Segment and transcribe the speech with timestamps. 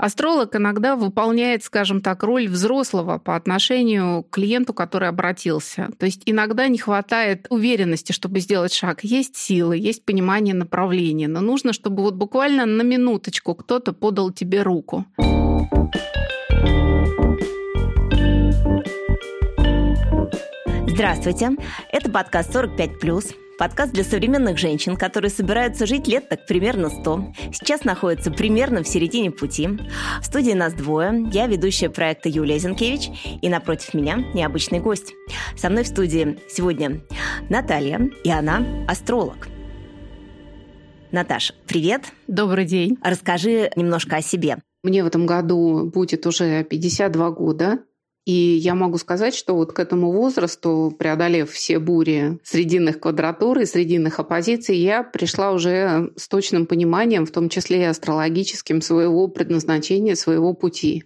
[0.00, 5.90] Астролог иногда выполняет, скажем так, роль взрослого по отношению к клиенту, который обратился.
[5.98, 9.04] То есть иногда не хватает уверенности, чтобы сделать шаг.
[9.04, 14.62] Есть силы, есть понимание направления, но нужно, чтобы вот буквально на минуточку кто-то подал тебе
[14.62, 15.04] руку.
[20.86, 21.50] Здравствуйте,
[21.92, 27.34] это подкаст «45+,» подкаст для современных женщин, которые собираются жить лет так примерно 100.
[27.52, 29.68] Сейчас находятся примерно в середине пути.
[30.22, 31.28] В студии нас двое.
[31.30, 33.10] Я ведущая проекта Юлия Зинкевич,
[33.42, 35.12] и напротив меня необычный гость.
[35.58, 37.02] Со мной в студии сегодня
[37.50, 39.48] Наталья, и она астролог.
[41.10, 42.04] Наташа, привет.
[42.28, 42.96] Добрый день.
[43.04, 44.56] Расскажи немножко о себе.
[44.82, 47.80] Мне в этом году будет уже 52 года.
[48.26, 53.64] И я могу сказать, что вот к этому возрасту, преодолев все бури срединных квадратур и
[53.64, 60.14] срединных оппозиций, я пришла уже с точным пониманием, в том числе и астрологическим, своего предназначения,
[60.14, 61.04] своего пути.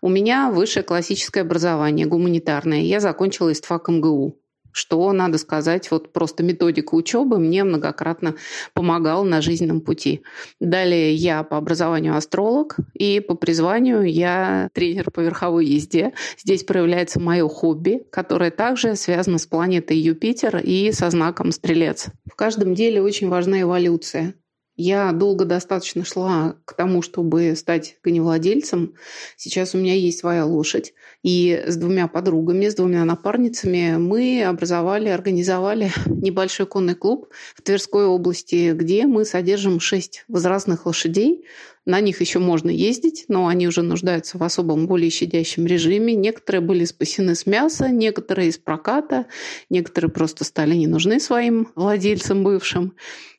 [0.00, 2.82] У меня высшее классическое образование, гуманитарное.
[2.82, 4.36] Я закончила ИСТФАК МГУ
[4.76, 8.34] что, надо сказать, вот просто методика учебы мне многократно
[8.74, 10.22] помогала на жизненном пути.
[10.60, 16.12] Далее я по образованию астролог, и по призванию я тренер по верховой езде.
[16.36, 22.08] Здесь проявляется мое хобби, которое также связано с планетой Юпитер и со знаком Стрелец.
[22.30, 24.34] В каждом деле очень важна эволюция.
[24.76, 28.92] Я долго достаточно шла к тому, чтобы стать коневладельцем.
[29.36, 30.92] Сейчас у меня есть своя лошадь.
[31.22, 38.06] И с двумя подругами, с двумя напарницами мы образовали, организовали небольшой конный клуб в Тверской
[38.06, 41.44] области, где мы содержим шесть возрастных лошадей.
[41.84, 46.14] На них еще можно ездить, но они уже нуждаются в особом более щадящем режиме.
[46.16, 49.26] Некоторые были спасены с мяса, некоторые из проката,
[49.70, 52.96] некоторые просто стали не нужны своим владельцам бывшим.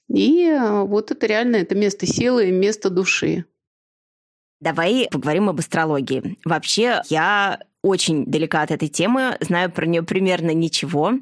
[0.10, 3.46] И э, вот это реально это место силы, место души.
[4.60, 6.38] Давай поговорим об астрологии.
[6.44, 11.14] Вообще, я очень далека от этой темы, знаю про нее примерно ничего,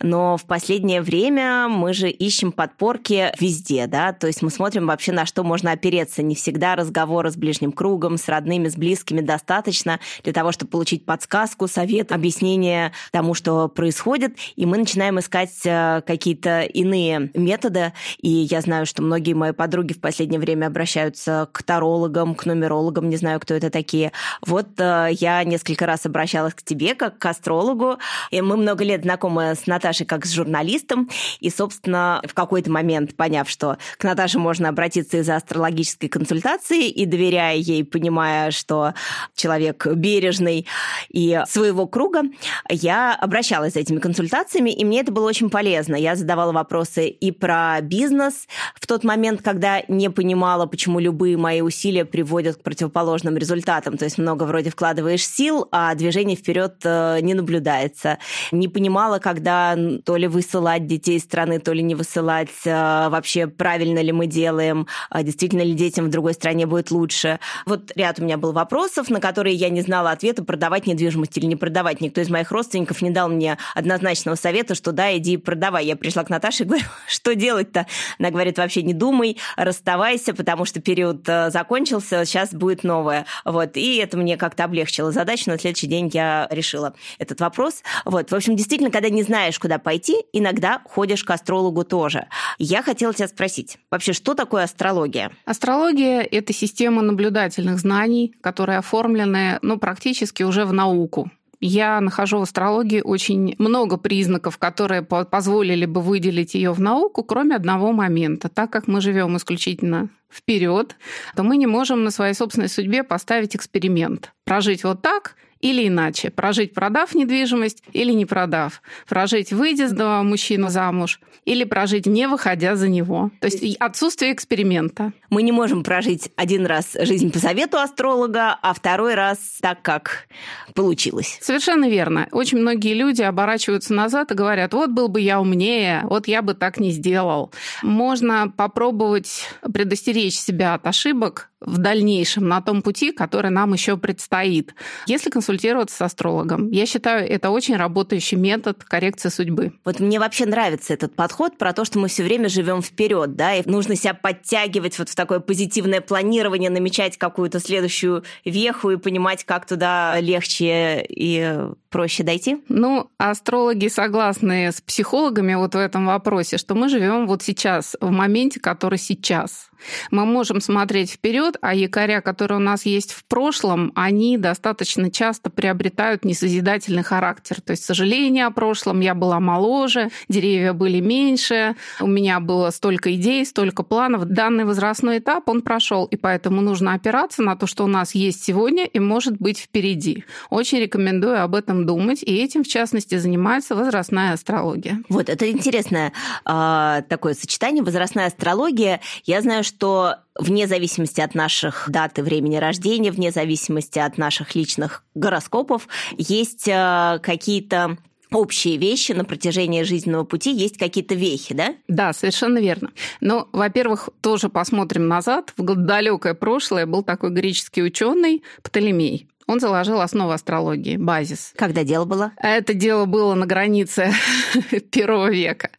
[0.00, 5.12] но в последнее время мы же ищем подпорки везде, да, то есть мы смотрим вообще
[5.12, 6.22] на что можно опереться.
[6.22, 11.04] Не всегда разговоры с ближним кругом, с родными, с близкими достаточно для того, чтобы получить
[11.04, 18.28] подсказку, совет, объяснение тому, что происходит, и мы начинаем искать э, какие-то иные методы, и
[18.28, 23.16] я знаю, что многие мои подруги в последнее время обращаются к тарологам, к нумерологам, не
[23.16, 24.12] знаю, кто это такие.
[24.44, 27.98] Вот э, я несколько раз обращалась к тебе как к астрологу.
[28.30, 31.08] И мы много лет знакомы с Наташей как с журналистом.
[31.40, 37.06] И, собственно, в какой-то момент, поняв, что к Наташе можно обратиться из-за астрологической консультации и
[37.06, 38.94] доверяя ей, понимая, что
[39.34, 40.66] человек бережный
[41.08, 42.22] и своего круга,
[42.68, 45.96] я обращалась за этими консультациями, и мне это было очень полезно.
[45.96, 51.60] Я задавала вопросы и про бизнес в тот момент, когда не понимала, почему любые мои
[51.60, 53.96] усилия приводят к противоположным результатам.
[53.96, 58.18] То есть много вроде вкладываешь сил, а движения вперед э, не наблюдается.
[58.50, 63.46] Не понимала, когда то ли высылать детей из страны, то ли не высылать, э, вообще
[63.46, 67.38] правильно ли мы делаем, а действительно ли детям в другой стране будет лучше.
[67.66, 71.46] Вот ряд у меня был вопросов, на которые я не знала ответа, продавать недвижимость или
[71.46, 72.00] не продавать.
[72.00, 75.86] Никто из моих родственников не дал мне однозначного совета, что да, иди продавай.
[75.86, 77.86] Я пришла к Наташе и говорю, что делать-то?
[78.18, 83.26] Она говорит, вообще не думай, расставайся, потому что период э, закончился, сейчас будет новое.
[83.44, 83.76] Вот.
[83.76, 85.50] И это мне как-то облегчило задачу.
[85.50, 87.82] На следующий день я решила этот вопрос.
[88.04, 92.26] Вот, в общем, действительно, когда не знаешь, куда пойти, иногда ходишь к астрологу тоже.
[92.58, 95.30] Я хотела тебя спросить, вообще, что такое астрология?
[95.44, 101.30] Астрология— это система наблюдательных знаний, которые оформлены, ну, практически уже в науку.
[101.62, 107.54] Я нахожу в астрологии очень много признаков, которые позволили бы выделить ее в науку, кроме
[107.54, 108.48] одного момента.
[108.48, 110.96] Так как мы живем исключительно вперед,
[111.36, 114.32] то мы не можем на своей собственной судьбе поставить эксперимент.
[114.44, 116.30] Прожить вот так— или иначе.
[116.30, 118.82] Прожить, продав недвижимость или не продав.
[119.08, 123.30] Прожить, выйдя за мужчину замуж или прожить, не выходя за него.
[123.40, 125.12] То есть отсутствие эксперимента.
[125.30, 130.28] Мы не можем прожить один раз жизнь по совету астролога, а второй раз так, как
[130.74, 131.38] получилось.
[131.40, 132.28] Совершенно верно.
[132.32, 136.54] Очень многие люди оборачиваются назад и говорят, вот был бы я умнее, вот я бы
[136.54, 137.52] так не сделал.
[137.82, 144.74] Можно попробовать предостеречь себя от ошибок, в дальнейшем на том пути, который нам еще предстоит,
[145.06, 146.70] если консультироваться с астрологом.
[146.70, 149.72] Я считаю, это очень работающий метод коррекции судьбы.
[149.84, 153.54] Вот мне вообще нравится этот подход про то, что мы все время живем вперед, да,
[153.54, 159.44] и нужно себя подтягивать вот в такое позитивное планирование, намечать какую-то следующую веху и понимать,
[159.44, 161.58] как туда легче и
[161.90, 162.62] проще дойти?
[162.68, 168.10] Ну, астрологи согласны с психологами вот в этом вопросе, что мы живем вот сейчас, в
[168.10, 169.70] моменте, который сейчас.
[170.10, 175.50] Мы можем смотреть вперед, а якоря, которые у нас есть в прошлом, они достаточно часто
[175.50, 177.60] приобретают несозидательный характер.
[177.60, 183.14] То есть сожаление о прошлом, я была моложе, деревья были меньше, у меня было столько
[183.14, 184.24] идей, столько планов.
[184.24, 188.44] Данный возрастной этап, он прошел, и поэтому нужно опираться на то, что у нас есть
[188.44, 190.24] сегодня и может быть впереди.
[190.50, 195.02] Очень рекомендую об этом думать, и этим, в частности, занимается возрастная астрология.
[195.08, 196.12] Вот, это интересное
[196.44, 199.00] э, такое сочетание, возрастная астрология.
[199.24, 204.54] Я знаю, что вне зависимости от наших дат и времени рождения, вне зависимости от наших
[204.54, 207.98] личных гороскопов, есть э, какие-то
[208.32, 211.74] общие вещи на протяжении жизненного пути, есть какие-то вехи, да?
[211.88, 212.90] Да, совершенно верно.
[213.20, 215.52] Но, ну, во-первых, тоже посмотрим назад.
[215.56, 219.29] В далекое прошлое был такой греческий ученый Птолемей.
[219.50, 221.52] Он заложил основу астрологии, базис.
[221.56, 222.30] Когда дело было?
[222.36, 224.12] Это дело было на границе
[224.92, 225.70] первого века.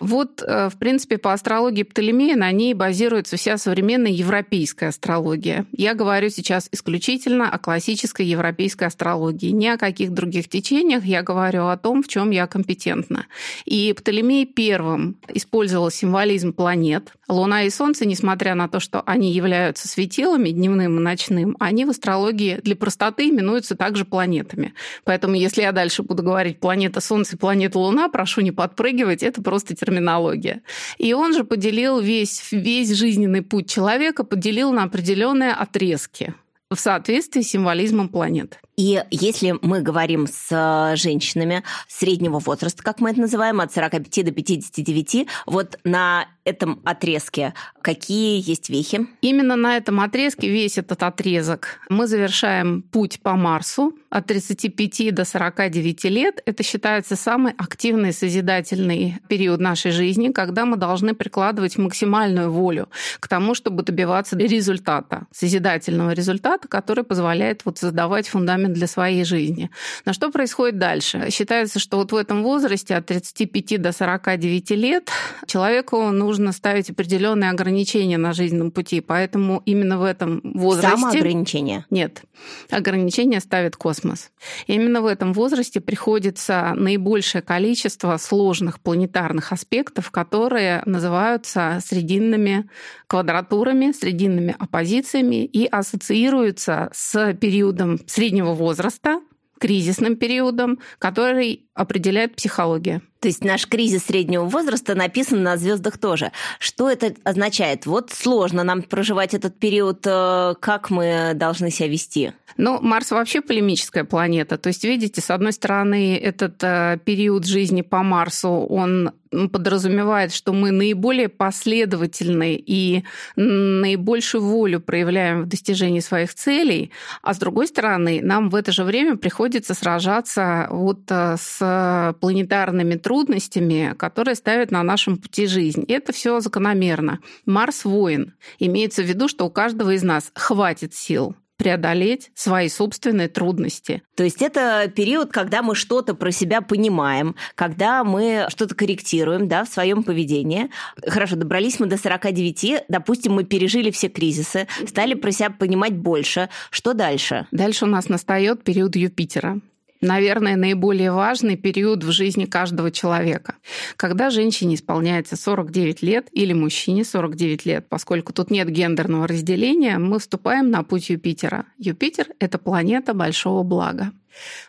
[0.00, 5.64] Вот, э, в принципе, по астрологии Птолемея на ней базируется вся современная европейская астрология.
[5.70, 9.50] Я говорю сейчас исключительно о классической европейской астрологии.
[9.50, 11.04] Ни о каких других течениях.
[11.04, 13.26] Я говорю о том, в чем я компетентна.
[13.64, 17.12] И Птолемей первым использовал символизм планет.
[17.28, 21.90] Луна и Солнце, несмотря на то, что они являются светилами дневным и ночным, они в
[21.90, 24.74] астрологии для простоты частоты именуются также планетами.
[25.04, 29.76] Поэтому если я дальше буду говорить планета Солнце, планета Луна, прошу не подпрыгивать, это просто
[29.76, 30.62] терминология.
[30.98, 36.34] И он же поделил весь, весь жизненный путь человека, поделил на определенные отрезки
[36.70, 38.58] в соответствии с символизмом планет.
[38.80, 44.32] И если мы говорим с женщинами среднего возраста, как мы это называем, от 45 до
[44.32, 49.06] 59, вот на этом отрезке какие есть вехи?
[49.20, 55.24] Именно на этом отрезке, весь этот отрезок, мы завершаем путь по Марсу от 35 до
[55.24, 56.42] 49 лет.
[56.46, 62.88] Это считается самый активный созидательный период нашей жизни, когда мы должны прикладывать максимальную волю
[63.20, 69.70] к тому, чтобы добиваться результата, созидательного результата, который позволяет вот создавать фундамент для своей жизни.
[70.04, 71.28] Но что происходит дальше?
[71.30, 75.10] Считается, что вот в этом возрасте от 35 до 49 лет
[75.46, 80.96] человеку нужно ставить определенные ограничения на жизненном пути, поэтому именно в этом возрасте...
[80.96, 81.86] Самоограничения?
[81.90, 82.22] Нет.
[82.70, 84.30] Ограничения ставит космос.
[84.66, 92.68] И именно в этом возрасте приходится наибольшее количество сложных планетарных аспектов, которые называются срединными
[93.06, 99.20] квадратурами, срединными оппозициями и ассоциируются с периодом среднего возраста,
[99.58, 103.00] кризисным периодом, который определяет психология.
[103.20, 106.32] То есть наш кризис среднего возраста написан на звездах тоже.
[106.58, 107.84] Что это означает?
[107.84, 110.06] Вот сложно нам проживать этот период.
[110.06, 112.32] Э, как мы должны себя вести?
[112.56, 114.56] Ну, Марс вообще полемическая планета.
[114.56, 120.52] То есть, видите, с одной стороны, этот э, период жизни по Марсу, он подразумевает, что
[120.52, 123.04] мы наиболее последовательны и
[123.36, 126.90] наибольшую волю проявляем в достижении своих целей,
[127.22, 132.96] а с другой стороны, нам в это же время приходится сражаться вот э, с планетарными
[133.10, 135.84] трудностями, которые ставят на нашем пути жизнь.
[135.88, 137.18] И это все закономерно.
[137.44, 138.34] Марс воин.
[138.60, 144.04] Имеется в виду, что у каждого из нас хватит сил преодолеть свои собственные трудности.
[144.14, 149.64] То есть это период, когда мы что-то про себя понимаем, когда мы что-то корректируем да,
[149.64, 150.70] в своем поведении.
[151.04, 156.48] Хорошо, добрались мы до 49, допустим, мы пережили все кризисы, стали про себя понимать больше.
[156.70, 157.48] Что дальше?
[157.50, 159.60] Дальше у нас настает период Юпитера
[160.00, 163.56] наверное, наиболее важный период в жизни каждого человека.
[163.96, 170.18] Когда женщине исполняется 49 лет или мужчине 49 лет, поскольку тут нет гендерного разделения, мы
[170.18, 171.66] вступаем на путь Юпитера.
[171.78, 174.12] Юпитер— это планета большого блага.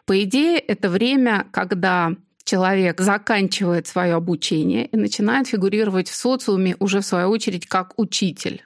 [0.05, 7.01] По идее, это время, когда человек заканчивает свое обучение и начинает фигурировать в социуме уже
[7.01, 8.65] в свою очередь как учитель.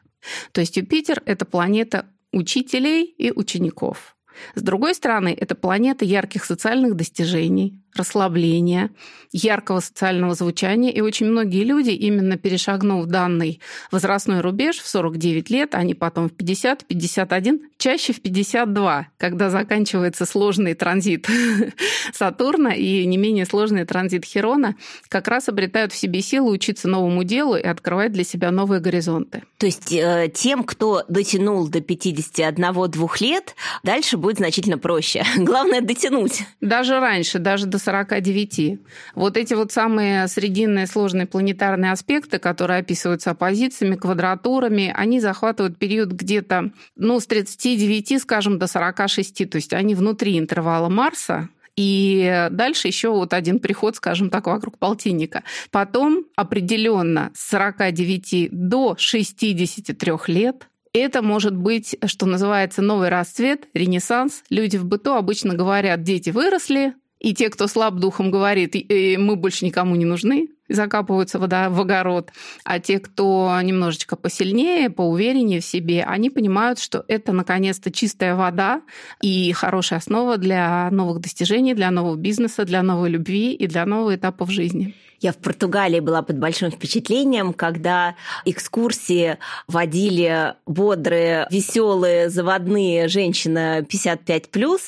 [0.51, 4.14] То есть Юпитер— это планета учителей и учеников.
[4.55, 8.91] С другой стороны, это планета ярких социальных достижений, расслабления,
[9.31, 10.91] яркого социального звучания.
[10.91, 13.59] И очень многие люди, именно перешагнув данный
[13.91, 20.25] возрастной рубеж в 49 лет, они потом в 50, 51, чаще в 52, когда заканчивается
[20.25, 21.27] сложный транзит
[22.13, 24.75] Сатурна и не менее сложный транзит Херона,
[25.09, 29.43] как раз обретают в себе силы учиться новому делу и открывать для себя новые горизонты.
[29.57, 35.23] То есть э, тем, кто дотянул до 51-2 лет, дальше будет значительно проще.
[35.37, 36.43] Главное дотянуть.
[36.61, 38.79] Даже раньше, даже до 49.
[39.15, 46.11] Вот эти вот самые срединные сложные планетарные аспекты, которые описываются оппозициями, квадратурами, они захватывают период
[46.11, 49.49] где-то ну, с 39, скажем, до 46.
[49.49, 54.77] То есть они внутри интервала Марса, и дальше еще вот один приход, скажем так, вокруг
[54.77, 55.43] полтинника.
[55.71, 64.43] Потом определенно с 49 до 63 лет это может быть, что называется, новый расцвет, ренессанс.
[64.49, 68.75] Люди в быту обычно говорят, дети выросли, и те, кто слаб духом, говорит,
[69.17, 72.31] мы больше никому не нужны, закапываются вода в огород.
[72.63, 78.81] А те, кто немножечко посильнее, поувереннее в себе, они понимают, что это наконец-то чистая вода
[79.21, 84.15] и хорошая основа для новых достижений, для нового бизнеса, для новой любви и для нового
[84.15, 84.93] этапа в жизни.
[85.25, 88.15] Я в Португалии была под большим впечатлением, когда
[88.45, 94.79] экскурсии водили бодрые, веселые, заводные женщины 55+,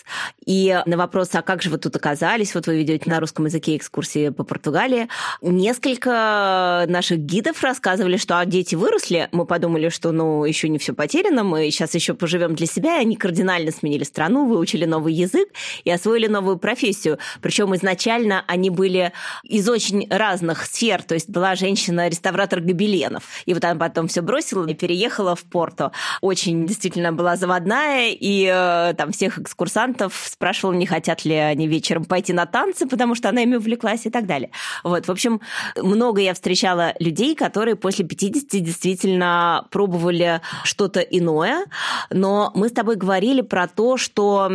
[0.46, 3.77] и на вопрос, а как же вы тут оказались, вот вы ведете на русском языке
[3.77, 5.08] экскурсии по Португалии,
[5.41, 10.94] несколько наших гидов рассказывали, что а дети выросли, мы подумали, что ну еще не все
[10.94, 15.50] потеряно, мы сейчас еще поживем для себя, и они кардинально сменили страну, выучили новый язык
[15.84, 17.17] и освоили новую профессию.
[17.41, 20.08] Причем изначально они были из очень
[20.65, 21.03] сфер.
[21.03, 23.24] То есть была женщина-реставратор гобеленов.
[23.46, 25.91] И вот она потом все бросила и переехала в Порту.
[26.22, 32.05] Очень действительно была заводная, и э, там всех экскурсантов спрашивала, не хотят ли они вечером
[32.05, 34.51] пойти на танцы, потому что она ими увлеклась и так далее.
[34.84, 35.41] Вот, в общем,
[35.75, 41.65] много я встречала людей, которые после 50 действительно пробовали что-то иное,
[42.10, 44.50] но мы с тобой говорили про то, что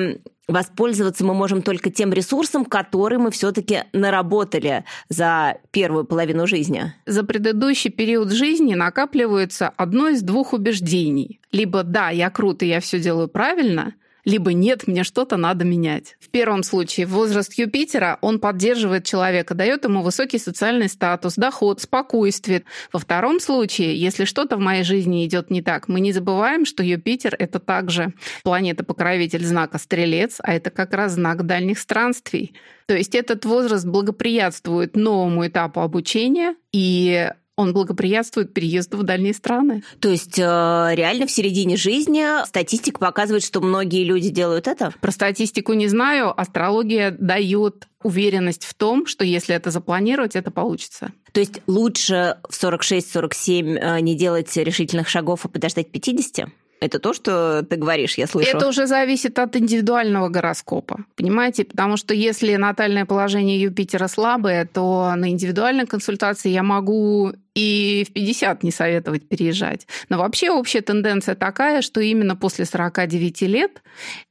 [0.49, 6.94] воспользоваться мы можем только тем ресурсом, который мы все-таки наработали за первую половину жизни.
[7.06, 11.40] За предыдущий период жизни накапливается одно из двух убеждений.
[11.52, 16.16] Либо да, я круто, я все делаю правильно, либо нет, мне что-то надо менять.
[16.20, 22.62] В первом случае возраст Юпитера, он поддерживает человека, дает ему высокий социальный статус, доход, спокойствие.
[22.92, 26.82] Во втором случае, если что-то в моей жизни идет не так, мы не забываем, что
[26.82, 28.14] Юпитер— это также
[28.44, 32.54] планета-покровитель знака Стрелец, а это как раз знак дальних странствий.
[32.86, 39.82] То есть этот возраст благоприятствует новому этапу обучения, и он благоприятствует переезду в дальние страны.
[40.00, 44.92] То есть э, реально в середине жизни статистика показывает, что многие люди делают это?
[45.00, 46.38] Про статистику не знаю.
[46.38, 51.12] Астрология дает уверенность в том, что если это запланировать, это получится.
[51.32, 56.49] То есть лучше в 46-47 э, не делать решительных шагов, а подождать 50?
[56.82, 58.56] Это то, что ты говоришь, я слышу.
[58.56, 61.04] Это уже зависит от индивидуального гороскопа.
[61.14, 61.64] Понимаете?
[61.64, 68.12] Потому что если натальное положение Юпитера слабое, то на индивидуальной консультации я могу и в
[68.12, 69.86] 50 не советовать переезжать.
[70.08, 73.80] Но вообще общая тенденция такая, что именно после 49 лет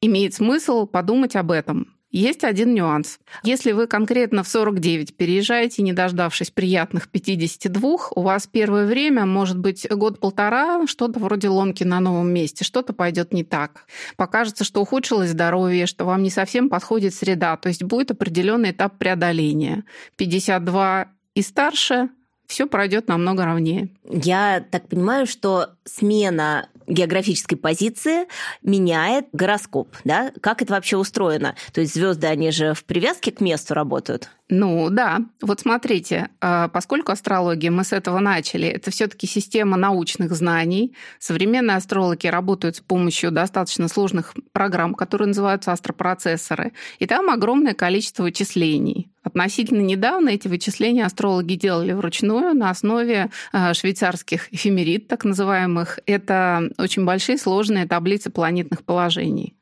[0.02, 1.96] имеет смысл подумать об этом.
[2.12, 3.20] Есть один нюанс.
[3.44, 9.58] Если вы конкретно в 49 переезжаете, не дождавшись приятных 52, у вас первое время, может
[9.58, 13.86] быть, год-полтора, что-то вроде ломки на новом месте, что-то пойдет не так.
[14.18, 18.98] Покажется, что ухудшилось здоровье, что вам не совсем подходит среда, то есть будет определенный этап
[18.98, 19.86] преодоления.
[20.18, 22.10] 52 и старше
[22.52, 23.88] все пройдет намного ровнее.
[24.04, 28.28] Я так понимаю, что смена географической позиции
[28.62, 30.32] меняет гороскоп, да?
[30.42, 31.56] Как это вообще устроено?
[31.72, 34.30] То есть звезды, они же в привязке к месту работают?
[34.50, 40.34] Ну да, вот смотрите, а, поскольку астрология, мы с этого начали, это все-таки система научных
[40.34, 40.94] знаний.
[41.20, 48.24] Современные астрологи работают с помощью достаточно сложных программ, которые называются астропроцессоры, и там огромное количество
[48.24, 49.11] вычислений.
[49.34, 56.00] Относительно недавно эти вычисления астрологи делали вручную на основе а, швейцарских эфемерид, так называемых.
[56.06, 59.56] Это очень большие сложные таблицы планетных положений.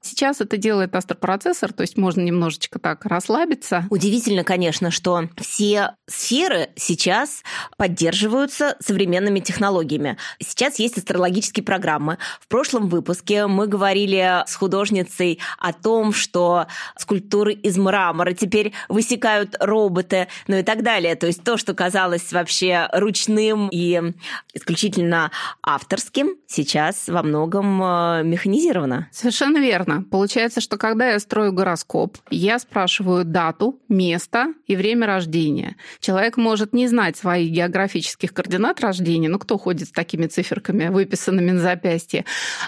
[0.00, 3.84] Сейчас это делает астропроцессор, то есть можно немножечко так расслабиться.
[3.90, 7.42] Удивительно, конечно, что все сферы сейчас
[7.76, 10.16] поддерживаются современными технологиями.
[10.40, 12.18] Сейчас есть астрологические программы.
[12.40, 16.66] В прошлом выпуске мы говорили с художницей о том, что
[16.96, 19.15] скульптуры из мрамора теперь высекают
[19.60, 21.14] роботы, ну и так далее.
[21.16, 24.12] То есть то, что казалось вообще ручным и
[24.54, 25.30] исключительно
[25.62, 29.08] авторским, сейчас во многом э, механизировано.
[29.12, 30.04] Совершенно верно.
[30.10, 35.76] Получается, что когда я строю гороскоп, я спрашиваю дату, место и время рождения.
[36.00, 41.50] Человек может не знать своих географических координат рождения, ну кто ходит с такими циферками, выписанными
[41.50, 42.24] на запястье,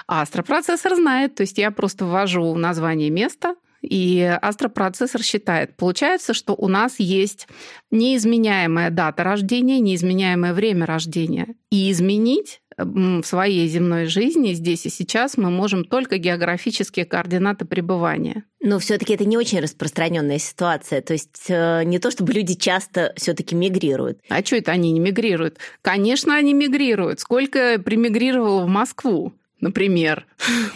[0.06, 5.76] а астропроцессор знает, то есть я просто ввожу название места, и астропроцессор считает.
[5.76, 7.48] Получается, что у нас есть
[7.90, 11.54] неизменяемая дата рождения, неизменяемое время рождения.
[11.70, 18.44] И изменить в своей земной жизни здесь и сейчас мы можем только географические координаты пребывания.
[18.60, 21.00] Но все-таки это не очень распространенная ситуация.
[21.02, 24.20] То есть э, не то, чтобы люди часто все-таки мигрируют.
[24.28, 25.58] А что это они не мигрируют?
[25.82, 27.20] Конечно, они мигрируют.
[27.20, 29.32] Сколько примигрировало в Москву?
[29.60, 30.26] Например.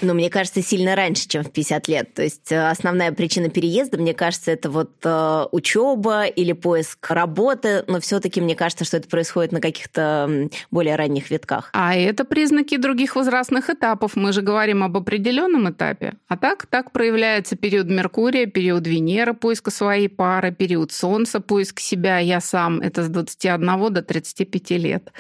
[0.01, 2.15] Но мне кажется, сильно раньше, чем в 50 лет.
[2.15, 7.85] То есть э, основная причина переезда, мне кажется, это вот э, учеба или поиск работы,
[7.87, 11.71] но все-таки мне кажется, что это происходит на каких-то более ранних витках.
[11.73, 14.17] А это признаки других возрастных этапов.
[14.17, 16.15] Мы же говорим об определенном этапе.
[16.29, 22.19] А так, так проявляется период Меркурия, период Венеры, поиска своей пары, период Солнца, поиск себя,
[22.19, 22.81] я сам.
[22.81, 25.13] Это с 21 до 35 лет.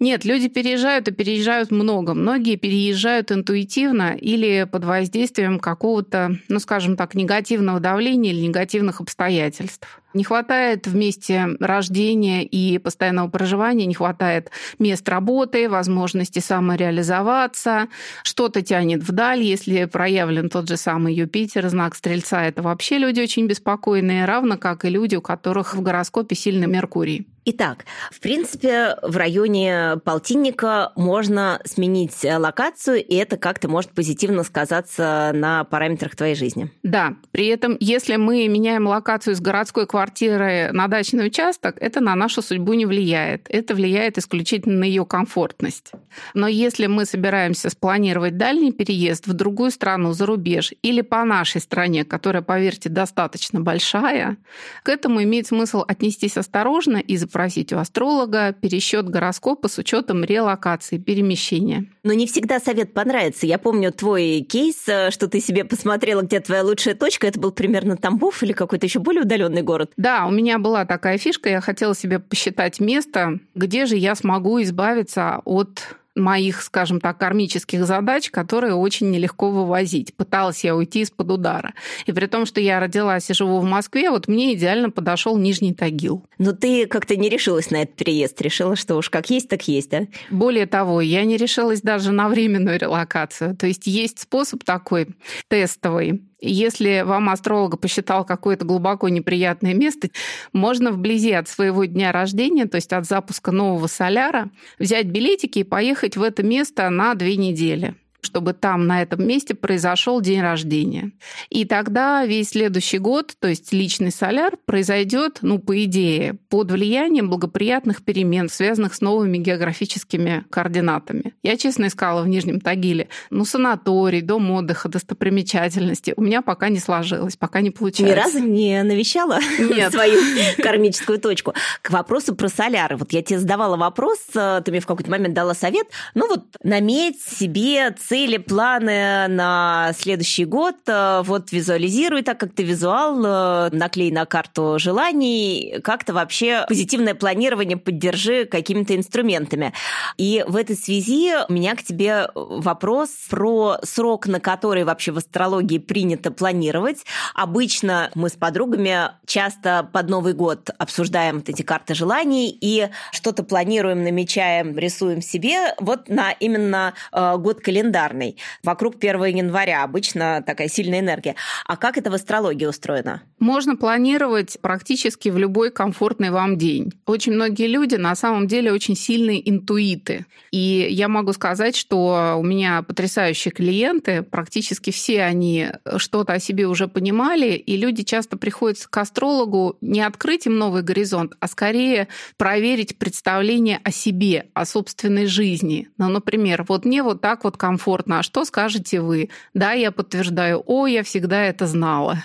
[0.00, 2.14] Нет, люди переезжают и переезжают много.
[2.14, 9.99] Многие переезжают интуитивно или под воздействием какого-то, ну, скажем так, негативного давления или негативных обстоятельств.
[10.12, 17.88] Не хватает в месте рождения и постоянного проживания, не хватает мест работы, возможности самореализоваться,
[18.24, 23.46] что-то тянет вдаль, если проявлен тот же самый Юпитер, знак Стрельца, это вообще люди очень
[23.46, 27.26] беспокойные, равно как и люди, у которых в гороскопе сильный Меркурий.
[27.46, 35.32] Итак, в принципе, в районе полтинника можно сменить локацию, и это как-то может позитивно сказаться
[35.34, 36.70] на параметрах твоей жизни.
[36.82, 42.00] Да, при этом, если мы меняем локацию с городской квартиры квартиры на дачный участок, это
[42.00, 43.44] на нашу судьбу не влияет.
[43.50, 45.92] Это влияет исключительно на ее комфортность.
[46.32, 51.60] Но если мы собираемся спланировать дальний переезд в другую страну, за рубеж, или по нашей
[51.60, 54.38] стране, которая, поверьте, достаточно большая,
[54.84, 60.96] к этому имеет смысл отнестись осторожно и запросить у астролога пересчет гороскопа с учетом релокации,
[60.96, 61.84] перемещения.
[62.04, 63.46] Но не всегда совет понравится.
[63.46, 67.26] Я помню твой кейс, э, что ты себе посмотрела, где твоя лучшая точка.
[67.26, 69.89] Это был примерно Тамбов или какой-то еще более удаленный город.
[69.96, 74.62] Да, у меня была такая фишка, я хотела себе посчитать место, где же я смогу
[74.62, 80.14] избавиться от моих, скажем так, кармических задач, которые очень нелегко вывозить.
[80.14, 81.74] Пыталась я уйти из-под удара.
[82.06, 85.74] И при том, что я родилась и живу в Москве, вот мне идеально подошел Нижний
[85.74, 86.24] Тагил.
[86.38, 89.90] Но ты как-то не решилась на этот переезд, решила, что уж как есть, так есть,
[89.90, 90.02] да?
[90.30, 93.56] Более того, я не решилась даже на временную релокацию.
[93.56, 95.08] То есть есть способ такой
[95.48, 96.22] тестовый.
[96.40, 100.08] Если вам астролог посчитал какое-то глубоко неприятное место,
[100.52, 105.64] можно вблизи от своего дня рождения, то есть от запуска нового соляра, взять билетики и
[105.64, 111.12] поехать в это место на две недели чтобы там, на этом месте, произошел день рождения.
[111.48, 117.30] И тогда весь следующий год, то есть личный соляр, произойдет, ну, по идее, под влиянием
[117.30, 121.34] благоприятных перемен, связанных с новыми географическими координатами.
[121.42, 126.14] Я, честно, искала в Нижнем Тагиле, ну, санаторий, дом отдыха, достопримечательности.
[126.16, 128.14] У меня пока не сложилось, пока не получается.
[128.14, 129.92] Ни разу не навещала Нет.
[129.92, 130.18] свою
[130.62, 131.54] кармическую точку.
[131.82, 132.96] К вопросу про соляры.
[132.96, 135.86] Вот я тебе задавала вопрос, э, ты мне в какой-то момент дала совет.
[136.14, 140.74] Ну вот наметь себе цели, планы на следующий год.
[140.88, 147.14] Э, вот визуализируй так, как ты визуал, э, наклей на карту желаний, как-то вообще позитивное
[147.14, 149.72] планирование поддержи какими-то инструментами.
[150.16, 155.18] И в этой связи у меня к тебе вопрос про срок, на который вообще в
[155.18, 157.04] астрологии принято планировать.
[157.36, 163.44] Обычно мы с подругами часто под Новый год обсуждаем вот эти карты желаний и что-то
[163.44, 168.36] планируем, намечаем, рисуем себе вот на именно э, год календаря календарный.
[168.62, 171.34] Вокруг 1 января обычно такая сильная энергия.
[171.66, 173.22] А как это в астрологии устроено?
[173.38, 176.92] Можно планировать практически в любой комфортный вам день.
[177.06, 180.26] Очень многие люди на самом деле очень сильные интуиты.
[180.50, 186.66] И я могу сказать, что у меня потрясающие клиенты, практически все они что-то о себе
[186.66, 192.08] уже понимали, и люди часто приходят к астрологу не открыть им новый горизонт, а скорее
[192.36, 195.88] проверить представление о себе, о собственной жизни.
[195.98, 198.20] Ну, например, вот мне вот так вот комфортно комфортно.
[198.20, 199.30] А что скажете вы?
[199.54, 200.62] Да, я подтверждаю.
[200.66, 202.24] О, я всегда это знала.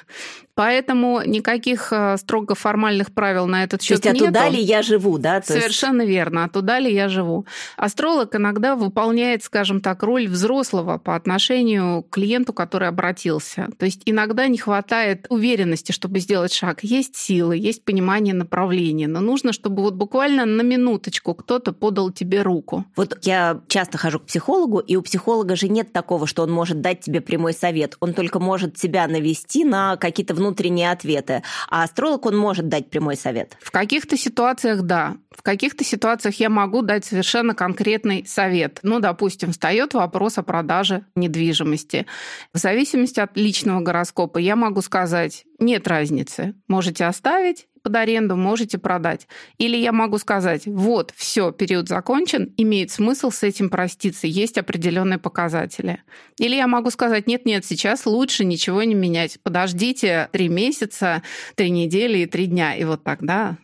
[0.55, 4.03] Поэтому никаких э, строго формальных правил на этот счет нет.
[4.03, 4.39] То есть нету.
[4.39, 5.41] оттуда ли я живу, да?
[5.41, 6.11] То Совершенно есть...
[6.11, 7.45] верно, оттуда ли я живу.
[7.75, 13.67] Астролог иногда выполняет, скажем так, роль взрослого по отношению к клиенту, который обратился.
[13.77, 16.83] То есть иногда не хватает уверенности, чтобы сделать шаг.
[16.83, 22.41] Есть силы, есть понимание направления, но нужно, чтобы вот буквально на минуточку кто-то подал тебе
[22.41, 22.85] руку.
[22.95, 26.79] Вот я часто хожу к психологу, и у психолога же нет такого, что он может
[26.79, 27.97] дать тебе прямой совет.
[27.99, 30.44] Он только может тебя навести на какие-то внутренние
[30.91, 31.43] ответы.
[31.69, 33.57] А астролог, он может дать прямой совет?
[33.61, 35.17] В каких-то ситуациях да.
[35.31, 38.79] В каких-то ситуациях я могу дать совершенно конкретный совет.
[38.83, 42.05] Ну, допустим, встает вопрос о продаже недвижимости.
[42.53, 46.55] В зависимости от личного гороскопа я могу сказать, нет разницы.
[46.67, 49.27] Можете оставить под аренду, можете продать.
[49.59, 55.19] Или я могу сказать, вот, все, период закончен, имеет смысл с этим проститься, есть определенные
[55.19, 56.01] показатели.
[56.39, 61.21] Или я могу сказать, нет-нет, сейчас лучше ничего не менять, подождите три месяца,
[61.53, 63.57] три недели и три дня, и вот тогда...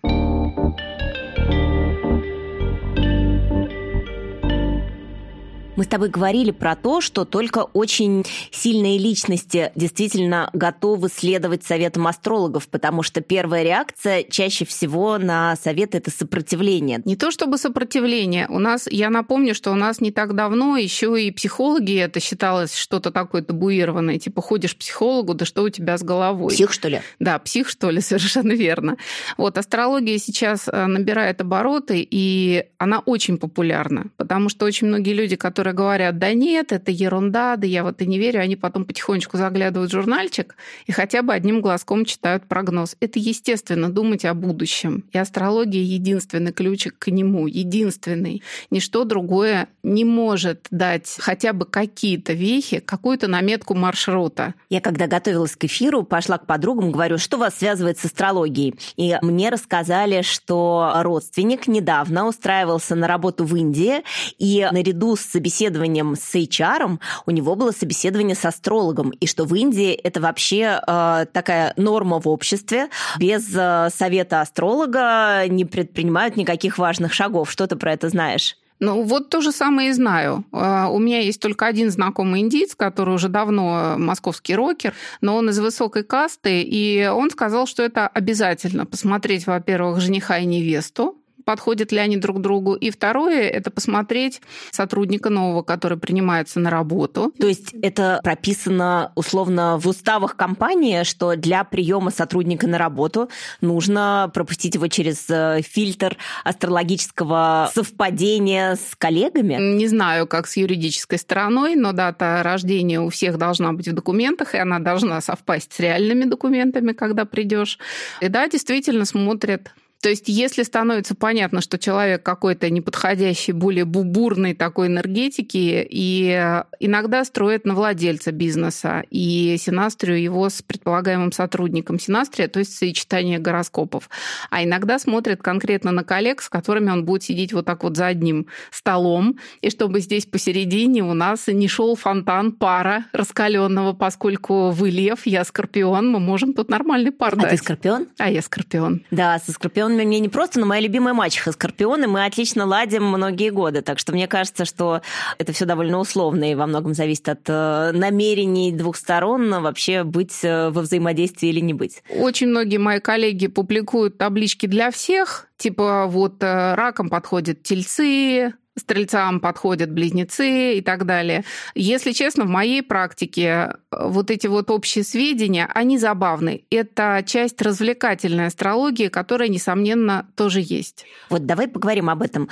[5.78, 12.08] Мы с тобой говорили про то, что только очень сильные личности действительно готовы следовать советам
[12.08, 17.02] астрологов, потому что первая реакция чаще всего на совет это сопротивление.
[17.06, 18.48] Не то чтобы сопротивление.
[18.50, 22.76] У нас, я напомню, что у нас не так давно еще и психологи это считалось
[22.76, 24.20] что-то такое табуированное.
[24.20, 26.54] Типа ходишь к психологу, да что у тебя с головой?
[26.54, 27.02] Псих, что ли?
[27.20, 28.98] Да, псих, что ли, совершенно верно.
[29.38, 35.38] Вот астрология сейчас э, набирает обороты, и она очень популярна, потому что очень многие люди,
[35.38, 38.86] которые которые говорят, да нет, это ерунда, да я вот и не верю, они потом
[38.86, 40.56] потихонечку заглядывают в журнальчик
[40.86, 42.96] и хотя бы одним глазком читают прогноз.
[43.00, 45.04] Это естественно, думать о будущем.
[45.12, 48.44] И астрология единственный ключик к нему, единственный.
[48.70, 54.54] Ничто другое не может дать хотя бы какие-то вехи, какую-то наметку маршрута.
[54.70, 58.76] Я когда готовилась к эфиру, пошла к подругам, говорю, что вас связывает с астрологией?
[58.98, 64.04] И мне рассказали, что родственник недавно устраивался на работу в Индии,
[64.38, 69.46] и наряду с собеседованием собеседованием с HR, у него было собеседование с астрологом, и что
[69.46, 72.88] в Индии это вообще э, такая норма в обществе.
[73.20, 77.52] Без э, совета астролога не предпринимают никаких важных шагов.
[77.52, 78.58] Что ты про это знаешь?
[78.80, 80.44] Ну, вот то же самое и знаю.
[80.54, 85.50] Э, у меня есть только один знакомый индиец, который уже давно московский рокер, но он
[85.50, 91.92] из высокой касты, и он сказал, что это обязательно посмотреть, во-первых, жениха и невесту, подходят
[91.92, 92.74] ли они друг другу.
[92.74, 97.34] И второе– это посмотреть сотрудника нового, который принимается на работу.
[97.40, 103.30] То есть это прописано условно в уставах компании, что для приема сотрудника на работу
[103.62, 109.58] нужно пропустить его через э, фильтр астрологического совпадения с коллегами?
[109.76, 114.56] Не знаю, как с юридической стороной, но дата рождения у всех должна быть в документах,
[114.56, 117.80] и она должна совпасть с реальными документами, когда придешь.
[118.22, 124.56] И да, действительно смотрят то есть, если становится понятно, что человек какой-то неподходящий, более бубурной
[124.56, 132.48] такой энергетики, и иногда строят на владельца бизнеса, и синастрию его с предполагаемым сотрудником синастрия,
[132.48, 134.10] то есть сочетание гороскопов.
[134.50, 138.08] А иногда смотрят конкретно на коллег, с которыми он будет сидеть вот так вот за
[138.08, 144.90] одним столом, и чтобы здесь посередине у нас не шел фонтан пара раскаленного, поскольку вы
[144.90, 147.52] лев, я скорпион, мы можем тут нормальный пар а дать.
[147.52, 148.08] ты скорпион?
[148.18, 149.04] А я скорпион.
[149.12, 152.66] Да, со скорпион он мне не просто, но моя любимая мачеха Скорпион, и мы отлично
[152.66, 153.82] ладим многие годы.
[153.82, 155.02] Так что мне кажется, что
[155.38, 160.40] это все довольно условно и во многом зависит от э, намерений двух сторон вообще быть
[160.44, 162.04] э, во взаимодействии или не быть.
[162.10, 169.39] Очень многие мои коллеги публикуют таблички для всех, типа вот э, раком подходят тельцы, стрельцам
[169.39, 171.44] подходят близнецы и так далее.
[171.76, 176.63] Если честно, в моей практике э, вот эти вот общие сведения, они забавны.
[176.70, 181.06] Это часть развлекательной астрологии, которая, несомненно, тоже есть.
[181.30, 182.50] Вот давай поговорим об этом.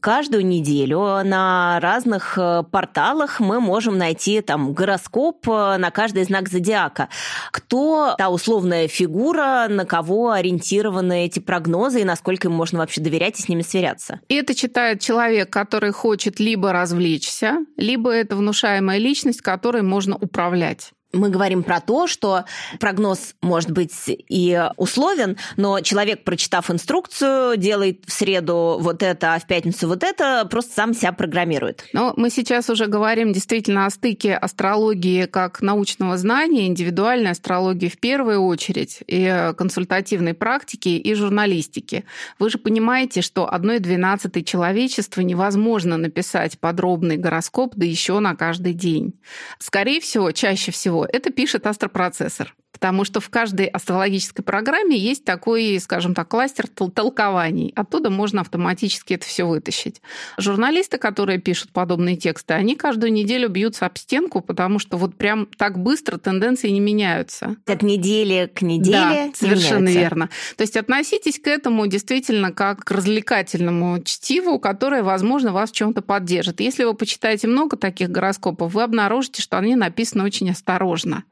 [0.00, 6.48] Каждую неделю на разных э, порталах мы можем найти там гороскоп э, на каждый знак
[6.48, 7.10] зодиака.
[7.50, 13.38] Кто та условная фигура, на кого ориентированы эти прогнозы и насколько им можно вообще доверять
[13.40, 14.20] и с ними сверяться?
[14.28, 20.92] И это читает человек, который хочет либо развлечься, либо это внушаемая личность, которой можно управлять
[21.12, 22.44] мы говорим про то, что
[22.78, 29.38] прогноз может быть и условен, но человек, прочитав инструкцию, делает в среду вот это, а
[29.38, 31.84] в пятницу вот это, просто сам себя программирует.
[31.92, 37.98] Но мы сейчас уже говорим действительно о стыке астрологии как научного знания, индивидуальной астрологии в
[37.98, 42.04] первую очередь, и консультативной практики, и журналистики.
[42.38, 48.74] Вы же понимаете, что одной двенадцатой человечества невозможно написать подробный гороскоп, да еще на каждый
[48.74, 49.14] день.
[49.58, 52.54] Скорее всего, чаще всего это пишет астропроцессор.
[52.72, 57.72] Потому что в каждой астрологической программе есть такой, скажем так, кластер толкований.
[57.74, 60.00] Оттуда можно автоматически это все вытащить.
[60.38, 65.46] Журналисты, которые пишут подобные тексты, они каждую неделю бьются об стенку, потому что вот прям
[65.58, 67.56] так быстро тенденции не меняются.
[67.66, 70.00] От недели к неделе Да, совершенно меняются.
[70.00, 70.30] верно.
[70.56, 76.02] То есть относитесь к этому действительно как к развлекательному чтиву, которое, возможно, вас в чем-то
[76.02, 76.60] поддержит.
[76.60, 81.24] Если вы почитаете много таких гороскопов, вы обнаружите, что они написаны очень осторожно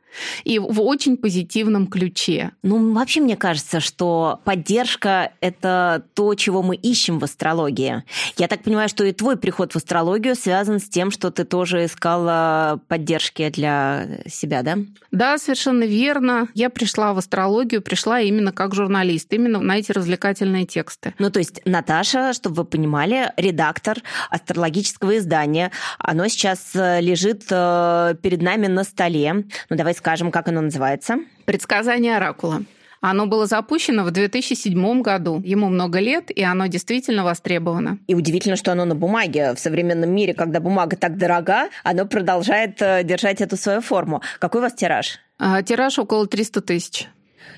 [0.45, 2.53] и в очень позитивном ключе.
[2.63, 8.03] Ну, вообще мне кажется, что поддержка— это то, чего мы ищем в астрологии.
[8.37, 11.85] Я так понимаю, что и твой приход в астрологию связан с тем, что ты тоже
[11.85, 14.79] искала поддержки для себя, да?
[15.11, 16.49] Да, совершенно верно.
[16.55, 21.15] Я пришла в астрологию, пришла именно как журналист, именно на эти развлекательные тексты.
[21.19, 23.99] Ну, то есть Наташа, чтобы вы понимали, редактор
[24.31, 25.71] астрологического издания.
[25.99, 29.45] Оно сейчас э, лежит э, перед нами на столе.
[29.71, 31.19] Ну, давай скажем, как оно называется?
[31.45, 32.63] Предсказание оракула.
[33.01, 35.41] Оно было запущено в 2007 году.
[35.45, 37.99] Ему много лет, и оно действительно востребовано.
[38.09, 39.55] И удивительно, что оно на бумаге.
[39.55, 44.23] В современном мире, когда бумага так дорога, оно продолжает э, держать эту свою форму.
[44.41, 45.21] Какой у вас тираж?
[45.39, 47.09] А, тираж около 300 тысяч.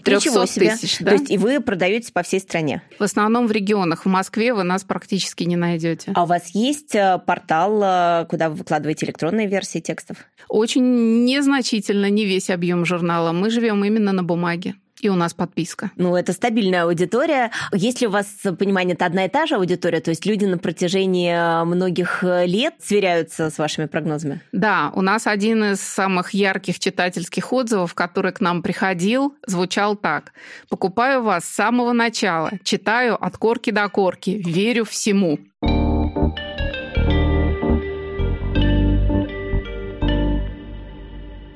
[0.05, 1.11] 300 тысяч, да?
[1.11, 2.83] То есть и вы продаете по всей стране?
[2.99, 4.05] В основном в регионах.
[4.05, 6.13] В Москве вы нас практически не найдете.
[6.15, 10.19] А у вас есть э, портал, э, куда вы выкладываете электронные версии текстов?
[10.49, 13.33] Очень незначительно, не весь объем журнала.
[13.33, 14.75] Мы живем именно на бумаге.
[15.01, 15.91] И у нас подписка.
[15.97, 17.51] Ну, это стабильная аудитория.
[17.73, 18.27] Есть ли у вас
[18.59, 20.01] понимание, это одна и та же аудитория?
[20.01, 24.41] То есть люди на протяжении э, многих э, лет сверяются с вашими прогнозами?
[24.53, 30.33] Да, у нас один из самых ярких читательских отзывов, который к нам приходил, звучал так.
[30.69, 35.39] «Покупаю вас с самого начала, читаю от корки до корки, верю всему».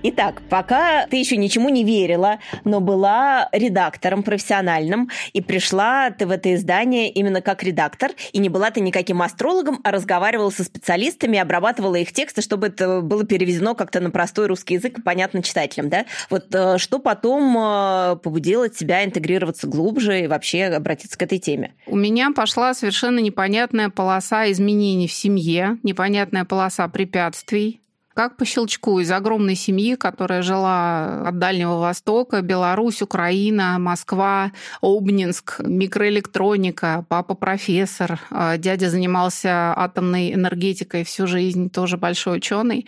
[0.07, 6.31] Итак, пока ты еще ничему не верила, но была редактором профессиональным и пришла ты в
[6.31, 11.38] это издание именно как редактор, и не была ты никаким астрологом, а разговаривала со специалистами,
[11.38, 15.88] обрабатывала их тексты, чтобы это было переведено как-то на простой русский язык и понятно читателям,
[15.88, 16.05] да?
[16.29, 21.73] Вот э, что потом э, побудило тебя интегрироваться глубже и вообще обратиться к этой теме?
[21.87, 27.81] У меня пошла совершенно непонятная полоса изменений в семье, непонятная полоса препятствий,
[28.14, 35.61] как по щелчку из огромной семьи, которая жила от Дальнего Востока, Беларусь, Украина, Москва, Обнинск,
[35.61, 42.87] микроэлектроника, папа профессор, а дядя занимался атомной энергетикой всю жизнь, тоже большой ученый.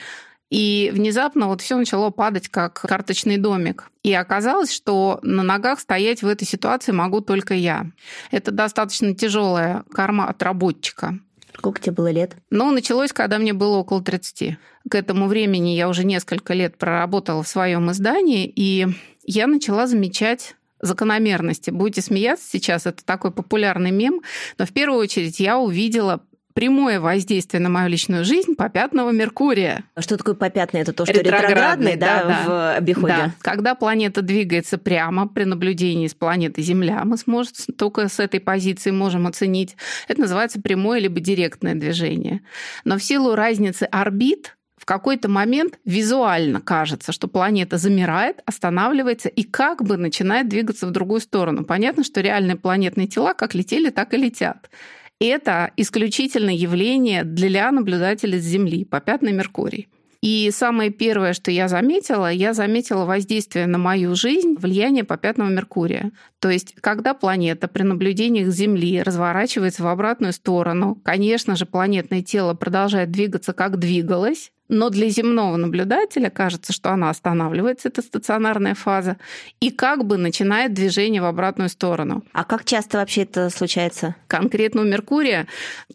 [0.48, 3.90] И внезапно вот все начало падать как карточный домик.
[4.04, 7.86] И оказалось, что на ногах стоять в этой ситуации могу только я.
[8.30, 11.18] Это достаточно тяжелая карма отработчика.
[11.56, 12.36] Сколько тебе было лет?
[12.50, 14.58] Ну, началось, когда мне было около 30.
[14.90, 18.86] К этому времени я уже несколько лет проработала в своем издании, и
[19.24, 21.70] я начала замечать закономерности.
[21.70, 24.20] Будете смеяться сейчас, это такой популярный мем,
[24.58, 26.22] но в первую очередь я увидела
[26.56, 29.84] прямое воздействие на мою личную жизнь попятного Меркурия.
[29.98, 30.80] Что такое попятный?
[30.80, 33.14] Это то, что ретроградный, да, да, в обиходе?
[33.14, 33.32] Да.
[33.40, 38.90] Когда планета двигается прямо при наблюдении с планеты Земля, мы сможем только с этой позиции
[38.90, 39.76] можем оценить.
[40.08, 42.40] Это называется прямое либо директное движение.
[42.86, 49.42] Но в силу разницы орбит в какой-то момент визуально кажется, что планета замирает, останавливается и
[49.42, 51.66] как бы начинает двигаться в другую сторону.
[51.66, 54.70] Понятно, что реальные планетные тела как летели, так и летят.
[55.18, 59.88] Это исключительно явление для наблюдателей с Земли, попятный Меркурий.
[60.26, 66.10] И самое первое, что я заметила, я заметила воздействие на мою жизнь влияние попятного Меркурия.
[66.40, 72.54] То есть, когда планета при наблюдениях Земли разворачивается в обратную сторону, конечно же, планетное тело
[72.54, 79.18] продолжает двигаться, как двигалось, но для земного наблюдателя кажется, что она останавливается, это стационарная фаза,
[79.60, 82.24] и как бы начинает движение в обратную сторону.
[82.32, 84.16] А как часто вообще это случается?
[84.26, 85.46] Конкретно у Меркурия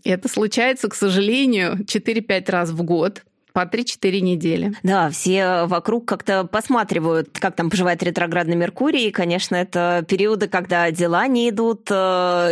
[0.06, 4.74] это случается, к сожалению, 4-5 раз в год по 3-4 недели.
[4.84, 9.08] Да, все вокруг как-то посматривают, как там поживает ретроградный Меркурий.
[9.08, 11.94] И, конечно, это периоды, когда дела не идут, э,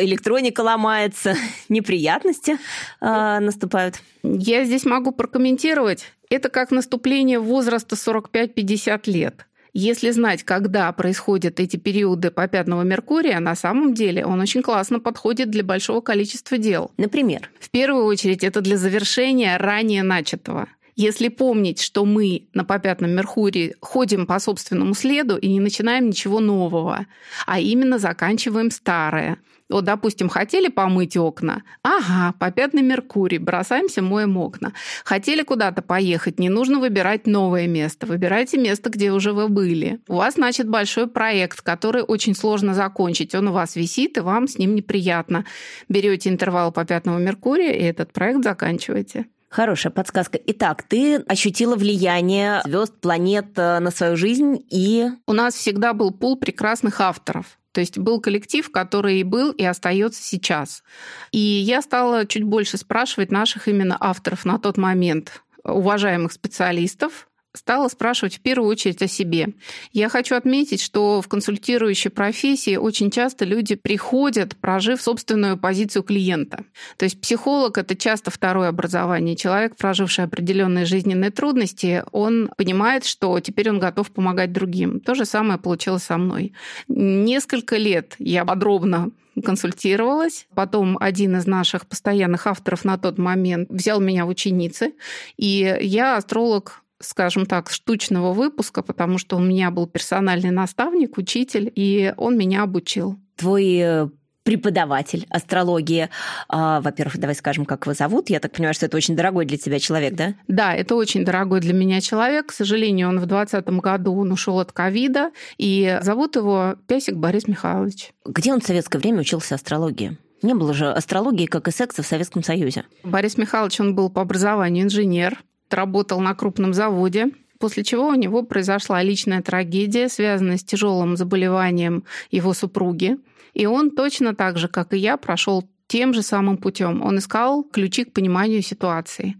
[0.01, 1.35] электроника ломается,
[1.69, 2.57] неприятности
[3.01, 4.01] э, наступают.
[4.23, 6.05] Я здесь могу прокомментировать.
[6.29, 9.45] Это как наступление возраста 45-50 лет.
[9.73, 15.51] Если знать, когда происходят эти периоды попятного Меркурия, на самом деле он очень классно подходит
[15.51, 16.91] для большого количества дел.
[16.97, 17.49] Например?
[17.59, 20.67] В первую очередь это для завершения ранее начатого.
[20.99, 26.41] Если помнить, что мы на попятном Меркурии ходим по собственному следу и не начинаем ничего
[26.41, 27.05] нового,
[27.45, 29.37] а именно заканчиваем старое.
[29.69, 31.63] Вот, допустим, хотели помыть окна?
[31.83, 34.73] Ага, попятный Меркурий, бросаемся, моем окна.
[35.05, 36.37] Хотели куда-то поехать?
[36.37, 38.05] Не нужно выбирать новое место.
[38.05, 40.01] Выбирайте место, где уже вы были.
[40.09, 43.33] У вас, значит, большой проект, который очень сложно закончить.
[43.33, 45.45] Он у вас висит, и вам с ним неприятно.
[45.87, 49.27] Берете интервал попятного Меркурия, и этот проект заканчиваете.
[49.49, 50.39] Хорошая подсказка.
[50.45, 55.07] Итак, ты ощутила влияние звезд, планет э, на свою жизнь и...
[55.25, 57.57] У нас всегда был пул прекрасных авторов.
[57.71, 60.83] То есть был коллектив, который и был, и остается сейчас.
[61.31, 67.87] И я стала чуть больше спрашивать наших именно авторов на тот момент, уважаемых специалистов, стала
[67.87, 69.53] спрашивать в первую очередь о себе.
[69.91, 76.63] Я хочу отметить, что в консультирующей профессии очень часто люди приходят, прожив собственную позицию клиента.
[76.97, 79.35] То есть психолог— это часто второе образование.
[79.35, 84.99] Человек, проживший определенные жизненные трудности, он понимает, что теперь он готов помогать другим.
[84.99, 86.53] То же самое получилось со мной.
[86.87, 89.11] Несколько лет я подробно
[89.43, 90.47] консультировалась.
[90.53, 94.93] Потом один из наших постоянных авторов на тот момент взял меня в ученицы.
[95.37, 101.71] И я астролог скажем так, штучного выпуска, потому что у меня был персональный наставник, учитель,
[101.73, 103.17] и он меня обучил.
[103.37, 104.09] Твой э,
[104.43, 106.09] преподаватель астрологии.
[106.47, 108.29] А, во-первых, давай скажем, как его зовут.
[108.29, 110.33] Я так понимаю, что это очень дорогой для тебя человек, да?
[110.47, 112.47] Да, это очень дорогой для меня человек.
[112.47, 117.47] К сожалению, он в 2020 году он ушел от ковида, и зовут его Песик Борис
[117.47, 118.11] Михайлович.
[118.25, 120.17] Где он в советское время учился астрологии?
[120.41, 122.85] Не было же астрологии, как и секса в Советском Союзе.
[123.03, 125.37] Борис Михайлович, он был по образованию инженер,
[125.73, 132.03] работал на крупном заводе, после чего у него произошла личная трагедия, связанная с тяжелым заболеванием
[132.31, 133.17] его супруги.
[133.53, 137.01] И он точно так же, как и я, прошел тем же самым путем.
[137.03, 139.35] Он искал ключи к пониманию ситуации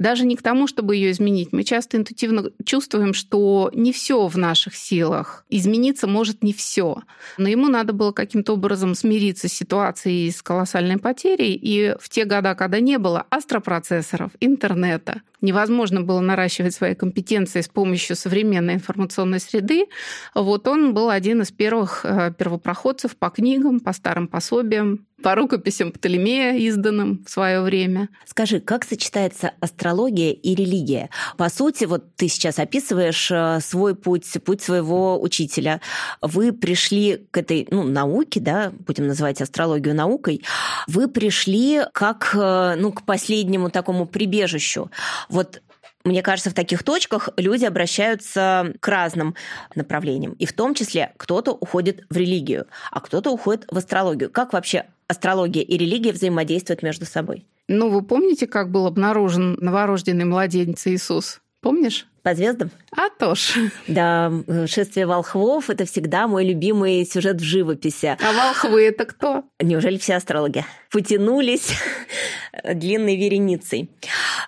[0.00, 1.52] даже не к тому, чтобы ее изменить.
[1.52, 5.44] Мы часто интуитивно чувствуем, что не все в наших силах.
[5.50, 7.02] Измениться может не все.
[7.36, 11.54] Но ему надо было каким-то образом смириться с ситуацией с колоссальной потерей.
[11.54, 17.68] И в те годы, когда не было астропроцессоров, интернета, невозможно было наращивать свои компетенции с
[17.68, 19.86] помощью современной информационной среды,
[20.34, 25.92] вот он был один из первых э, первопроходцев по книгам, по старым пособиям, по рукописям
[25.92, 28.08] Птолемея, изданным в свое время.
[28.26, 29.52] Скажи, как сочетается
[29.90, 31.10] астрология и религия?
[31.36, 35.80] По сути, вот ты сейчас описываешь э, свой путь, путь своего учителя.
[36.22, 40.42] Вы пришли к этой ну, науке, да, будем называть астрологию наукой,
[40.86, 44.90] вы пришли как э, ну, к последнему такому прибежищу.
[45.28, 45.60] Вот
[46.04, 49.34] мне кажется, в таких точках люди обращаются к разным
[49.74, 50.32] направлениям.
[50.32, 54.30] И в том числе кто-то уходит в религию, а кто-то уходит в астрологию.
[54.30, 57.44] Как вообще астрология и религия взаимодействуют между собой?
[57.72, 61.40] Ну, вы помните, как был обнаружен новорожденный младенец Иисус?
[61.60, 62.08] Помнишь?
[62.22, 62.70] По звездам?
[62.96, 63.70] А то ж.
[63.86, 64.30] Да,
[64.66, 68.16] «Шествие волхвов»— это всегда мой любимый сюжет в живописи.
[68.20, 69.44] А волхвы— это кто?
[69.60, 70.64] Неужели все астрологи?
[70.90, 71.72] Потянулись
[72.64, 73.90] длинной вереницей.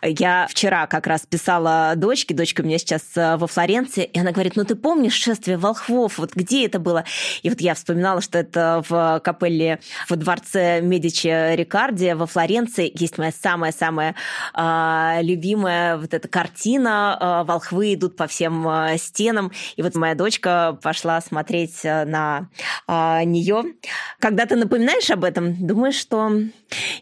[0.03, 4.33] Я вчера как раз писала дочке, дочка у меня сейчас э, во Флоренции, и она
[4.33, 7.05] говорит, ну ты помнишь шествие волхвов, вот где это было?
[7.43, 13.19] И вот я вспоминала, что это в капелле во дворце Медичи Рикарди во Флоренции есть
[13.19, 14.17] моя самая-самая
[14.55, 19.53] э, любимая вот эта картина э, «Волхвы идут по всем э, стенам».
[19.77, 22.49] И вот моя дочка пошла смотреть э, на
[22.89, 23.63] э, нее.
[24.19, 26.33] Когда ты напоминаешь об этом, думаешь, что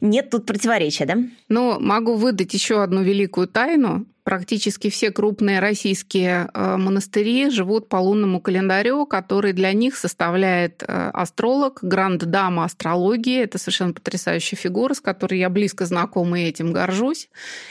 [0.00, 1.16] нет тут противоречия, да?
[1.48, 4.06] Ну, могу выдать еще одну великую тайну.
[4.22, 11.10] Практически все крупные российские э, монастыри живут по лунному календарю, который для них составляет э,
[11.14, 13.40] астролог, гранд-дама астрологии.
[13.40, 17.30] Это совершенно потрясающая фигура, с которой я близко знакома и этим горжусь.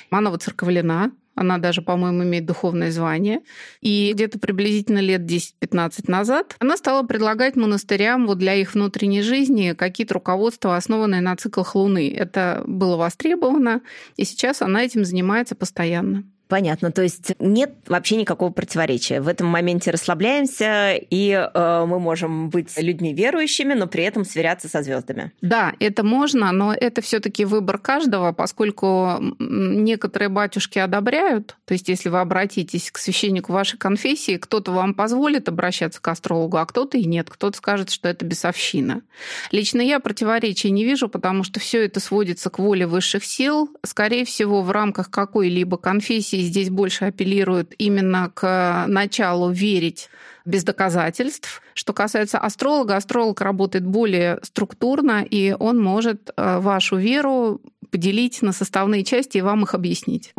[0.09, 3.39] Она воцерковлена она даже, по-моему, имеет духовное звание.
[3.81, 9.73] И где-то приблизительно лет 10-15 назад она стала предлагать монастырям вот для их внутренней жизни
[9.73, 12.13] какие-то руководства, основанные на циклах Луны.
[12.13, 13.81] Это было востребовано,
[14.17, 16.25] и сейчас она этим занимается постоянно.
[16.49, 16.91] Понятно.
[16.91, 19.21] То есть нет вообще никакого противоречия.
[19.21, 24.67] В этом моменте расслабляемся, и э, мы можем быть людьми верующими, но при этом сверяться
[24.67, 25.31] со звездами.
[25.41, 31.55] Да, это можно, но это все-таки выбор каждого, поскольку некоторые батюшки одобряют.
[31.65, 36.57] То есть, если вы обратитесь к священнику вашей конфессии, кто-то вам позволит обращаться к астрологу,
[36.57, 37.29] а кто-то и нет.
[37.29, 39.03] Кто-то скажет, что это бесовщина.
[39.51, 43.69] Лично я противоречия не вижу, потому что все это сводится к воле высших сил.
[43.85, 50.09] Скорее всего, в рамках какой-либо конфессии и здесь больше апеллируют именно к началу верить
[50.45, 51.61] без доказательств.
[51.73, 58.53] Что касается астролога, астролог работает более структурно, и он может э, вашу веру поделить на
[58.53, 60.33] составные части и вам их объяснить.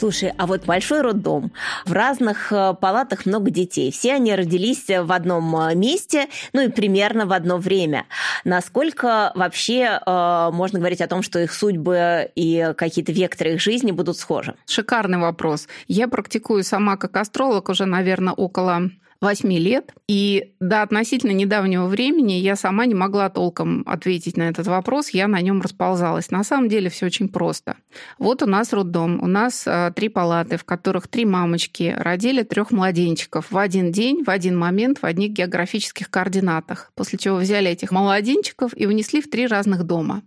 [0.00, 1.52] Слушай, а вот большой роддом,
[1.84, 6.68] в разных э, палатах много детей, все они родились в одном э, месте, ну и
[6.68, 8.06] примерно в одно время.
[8.44, 13.90] Насколько вообще э, можно говорить о том, что их судьбы и какие-то векторы их жизни
[13.90, 14.54] будут схожи?
[14.64, 15.68] Шикарный вопрос.
[15.86, 18.88] Я практикую сама как астролог уже, наверное, около
[19.20, 19.92] 8 лет.
[20.08, 25.28] И до относительно недавнего времени я сама не могла толком ответить на этот вопрос, я
[25.28, 26.30] на нем расползалась.
[26.30, 27.76] На самом деле все очень просто.
[28.18, 32.70] Вот у нас роддом, у нас э, три палаты, в которых три мамочки родили трех
[32.70, 36.90] младенчиков в один день, в один момент, в одних географических координатах.
[36.94, 40.22] После чего взяли этих младенчиков и унесли в три разных дома.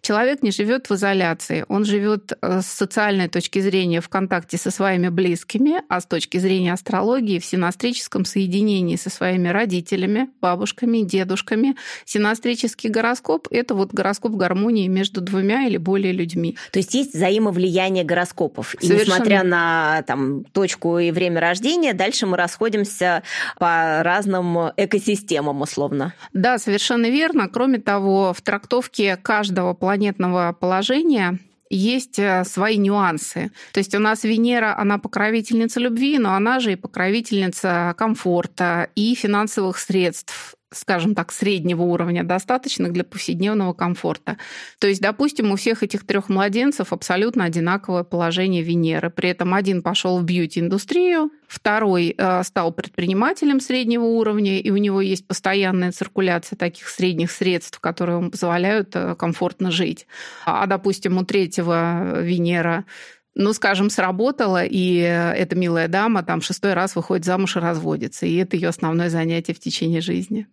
[0.00, 4.70] Человек не живет в изоляции, он живет э, с социальной точки зрения в контакте со
[4.70, 10.98] своими близкими, а с точки зрения астрологии в синастрическом соединении соединении со своими родителями, бабушками,
[10.98, 11.74] дедушками.
[12.04, 16.56] Синастрический гороскоп– это вот гороскоп гармонии между двумя или более людьми.
[16.70, 18.76] То есть есть взаимовлияние гороскопов.
[18.80, 23.24] И несмотря на там, точку и время рождения, дальше мы расходимся
[23.58, 26.14] по разным экосистемам, условно.
[26.32, 27.48] Да, совершенно верно.
[27.48, 33.50] Кроме того, в трактовке каждого планетного положения есть э, свои нюансы.
[33.72, 39.14] То есть у нас Венера, она покровительница любви, но она же и покровительница комфорта и
[39.14, 44.36] финансовых средств скажем так, среднего уровня, достаточных для повседневного комфорта.
[44.78, 49.10] То есть, допустим, у всех этих трех младенцев абсолютно одинаковое положение Венеры.
[49.10, 55.00] При этом один пошел в бьюти-индустрию, второй э, стал предпринимателем среднего уровня, и у него
[55.00, 60.06] есть постоянная циркуляция таких средних средств, которые ему позволяют э, комфортно жить.
[60.44, 62.84] А, допустим, у третьего Венера
[63.38, 68.26] ну, скажем, сработала, и эта милая дама там шестой раз выходит замуж и разводится.
[68.26, 70.46] И это ее основное занятие в течение жизни.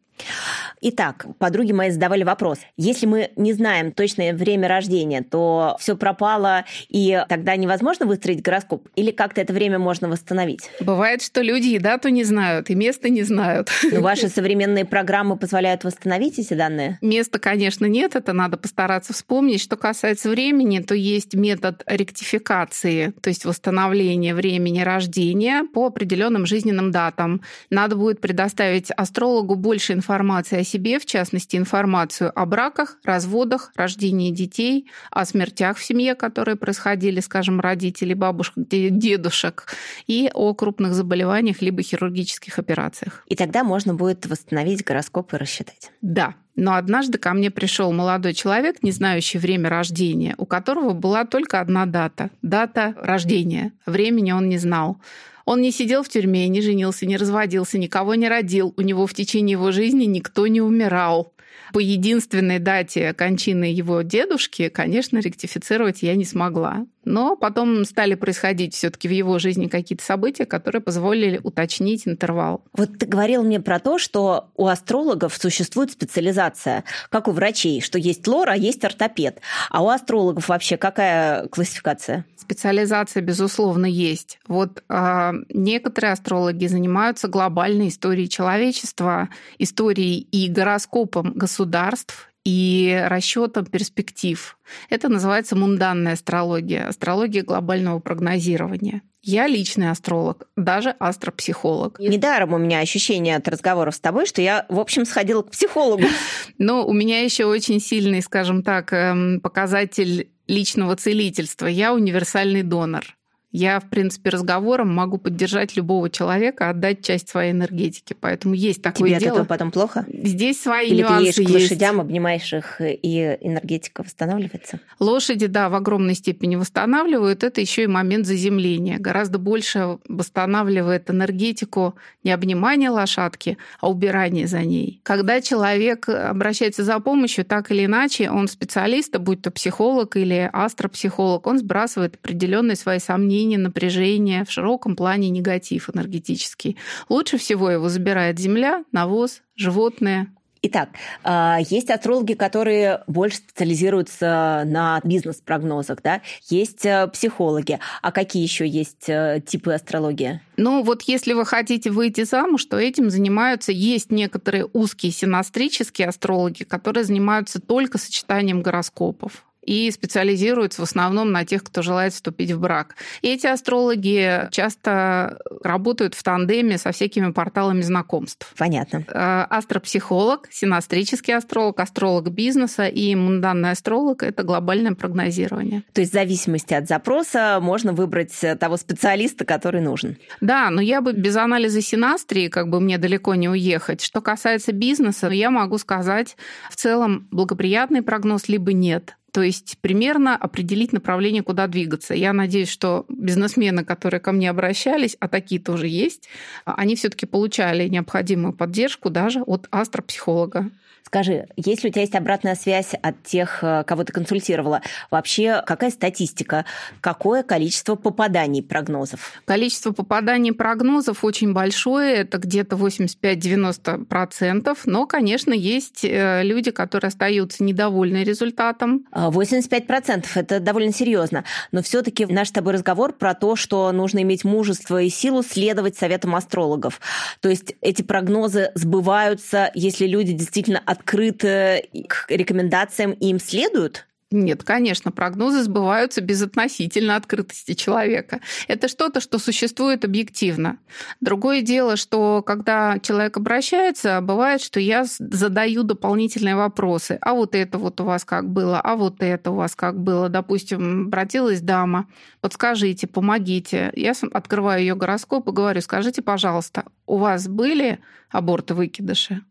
[0.79, 2.59] Итак, подруги мои задавали вопрос.
[2.77, 8.87] Если мы не знаем точное время рождения, то все пропало, и тогда невозможно выстроить гороскоп?
[8.95, 10.69] Или как-то это время можно восстановить?
[10.79, 13.69] Бывает, что люди и дату не знают, и место не знают.
[13.91, 16.97] Но ваши современные программы позволяют восстановить эти данные?
[17.01, 19.61] Места, конечно, нет, это надо постараться вспомнить.
[19.61, 26.91] Что касается времени, то есть метод ректификации, то есть восстановления времени рождения по определенным жизненным
[26.91, 27.41] датам.
[27.69, 34.31] Надо будет предоставить астрологу больше информации о себе, в частности, информацию о браках, разводах, рождении
[34.31, 39.67] детей, о смертях в семье, которые происходили, скажем, родителей, бабушек, дедушек,
[40.07, 43.23] и о крупных заболеваниях либо хирургических операциях.
[43.27, 45.91] И тогда можно будет восстановить гороскоп и рассчитать.
[46.01, 51.25] Да, но однажды ко мне пришел молодой человек, не знающий время рождения, у которого была
[51.25, 53.73] только одна дата– дата рождения.
[53.85, 54.97] Времени он не знал.
[55.45, 58.73] Он не сидел в тюрьме, не женился, не разводился, никого не родил.
[58.77, 61.33] У него в течение его жизни никто не умирал.
[61.73, 66.85] По единственной дате кончины его дедушки, конечно, ректифицировать я не смогла.
[67.05, 72.63] Но потом стали происходить все-таки в его жизни какие-то события, которые позволили уточнить интервал.
[72.73, 77.97] Вот ты говорил мне про то, что у астрологов существует специализация, как у врачей, что
[77.97, 79.39] есть лор, а есть ортопед.
[79.69, 82.25] А у астрологов вообще какая классификация?
[82.37, 84.39] Специализация, безусловно, есть.
[84.47, 94.57] Вот э, некоторые астрологи занимаются глобальной историей человечества, историей и гороскопом государств и расчетом перспектив.
[94.89, 99.01] Это называется мунданная астрология, астрология глобального прогнозирования.
[99.23, 101.99] Я личный астролог, даже астропсихолог.
[101.99, 106.03] Недаром у меня ощущение от разговоров с тобой, что я, в общем, сходила к психологу.
[106.59, 111.65] Но у меня еще очень сильный, скажем так, эм, показатель личного целительства.
[111.65, 113.17] Я универсальный донор.
[113.57, 118.13] Я, в принципе, разговором могу поддержать любого человека, отдать часть своей энергетики.
[118.19, 119.31] Поэтому есть такое Тебе дело.
[119.31, 120.05] от этого потом плохо?
[120.11, 124.81] Здесь свои Или нюансы ты едешь к лошадям, обнимаешь их, и энергетика восстанавливается?
[124.99, 127.45] Лошади, да, в огромной степени восстанавливают.
[127.45, 128.99] Это еще и момент заземления.
[128.99, 131.95] Гораздо больше восстанавливает энергетику
[132.25, 134.99] не обнимание лошадки, а убирание за ней.
[135.03, 141.47] Когда человек обращается за помощью, так или иначе, он специалист, будь то психолог или астропсихолог,
[141.47, 146.77] он сбрасывает определенные свои сомнения, напряжение, в широком плане негатив энергетический.
[147.07, 150.27] Лучше всего его забирает земля, навоз, животные,
[150.67, 150.89] Итак,
[151.23, 156.21] а, есть астрологи, которые больше специализируются на бизнес-прогнозах, да?
[156.49, 157.79] Есть э, психологи.
[158.01, 160.41] А какие еще есть э, типы астрологии?
[160.57, 163.71] Ну, вот если вы хотите выйти замуж, то этим занимаются.
[163.71, 171.45] Есть некоторые узкие синастрические астрологи, которые занимаются только сочетанием гороскопов и специализируются в основном на
[171.45, 172.95] тех, кто желает вступить в брак.
[173.21, 178.53] И эти астрологи часто работают в тандеме со всякими порталами знакомств.
[178.57, 179.03] Понятно.
[179.07, 185.83] Э, астропсихолог, синастрический астролог, астролог бизнеса и мунданный астролог— это глобальное прогнозирование.
[185.93, 190.17] То есть в зависимости от запроса можно выбрать того специалиста, который нужен.
[190.41, 194.01] Да, но я бы без анализа синастрии, как бы мне далеко не уехать.
[194.01, 196.37] Что касается бизнеса, я могу сказать
[196.69, 199.15] в целом благоприятный прогноз либо нет.
[199.35, 202.13] То есть примерно определить направление, куда двигаться.
[202.13, 206.29] Я надеюсь, что бизнесмены, которые ко мне обращались, а такие тоже есть,
[206.63, 210.71] они все-таки получали необходимую поддержку даже от астропсихолога.
[211.05, 214.81] Скажи, если у тебя есть обратная связь от тех, э, кого ты консультировала,
[215.11, 216.65] вообще какая статистика,
[216.99, 219.33] какое количество попаданий прогнозов?
[219.45, 227.63] Количество попаданий прогнозов очень большое, это где-то 85-90%, но, конечно, есть э, люди, которые остаются
[227.63, 229.05] недовольны результатом.
[229.13, 234.43] 85%– это довольно серьезно, но все-таки наш с тобой разговор про то, что нужно иметь
[234.43, 236.99] мужество и силу следовать советам астрологов.
[237.41, 244.05] То есть эти прогнозы сбываются, если люди действительно открыты к рекомендациям им следуют?
[244.31, 248.41] Нет, конечно, прогнозы сбываются без относительно открытости человека.
[248.67, 250.79] Это что-то, что существует объективно.
[251.21, 257.19] Другое дело, что когда человек обращается, бывает, что я задаю дополнительные вопросы.
[257.21, 258.81] А вот это вот у вас как было?
[258.81, 260.27] А вот это у вас как было?
[260.27, 262.07] Допустим, обратилась дама,
[262.41, 263.93] подскажите, помогите.
[263.95, 267.99] Я открываю ее гороскоп и говорю, скажите, пожалуйста, у вас были
[268.31, 269.43] аборты-выкидыши?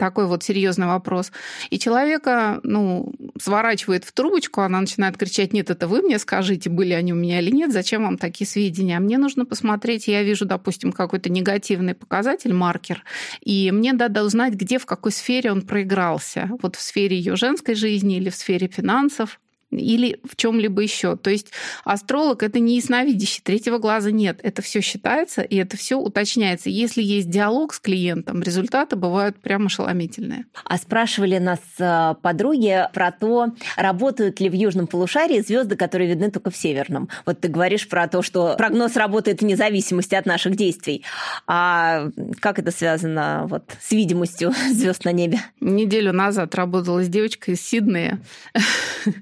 [0.00, 1.30] Такой вот серьезный вопрос.
[1.68, 6.94] И человека, ну, сворачивает в трубочку, она начинает кричать, нет, это вы мне скажите, были
[6.94, 8.96] они у меня или нет, зачем вам такие сведения?
[8.96, 13.04] А мне нужно посмотреть, я вижу, допустим, какой-то негативный показатель, маркер,
[13.42, 16.48] и мне надо узнать, где, в какой сфере он проигрался.
[16.62, 19.38] Вот в сфере ее женской жизни или в сфере финансов
[19.70, 21.16] или в чем-либо еще.
[21.16, 21.48] То есть
[21.84, 24.40] астролог это не ясновидящий, третьего глаза нет.
[24.42, 26.70] Это все считается и это все уточняется.
[26.70, 30.46] Если есть диалог с клиентом, результаты бывают прямо ошеломительные.
[30.64, 36.30] А спрашивали нас э, подруги про то, работают ли в южном полушарии звезды, которые видны
[36.30, 37.08] только в северном.
[37.26, 41.04] Вот ты говоришь про то, что прогноз работает вне зависимости от наших действий.
[41.46, 42.08] А
[42.40, 45.40] как это связано вот с видимостью звезд на небе?
[45.60, 48.20] Неделю назад работала с девочкой из Сиднея.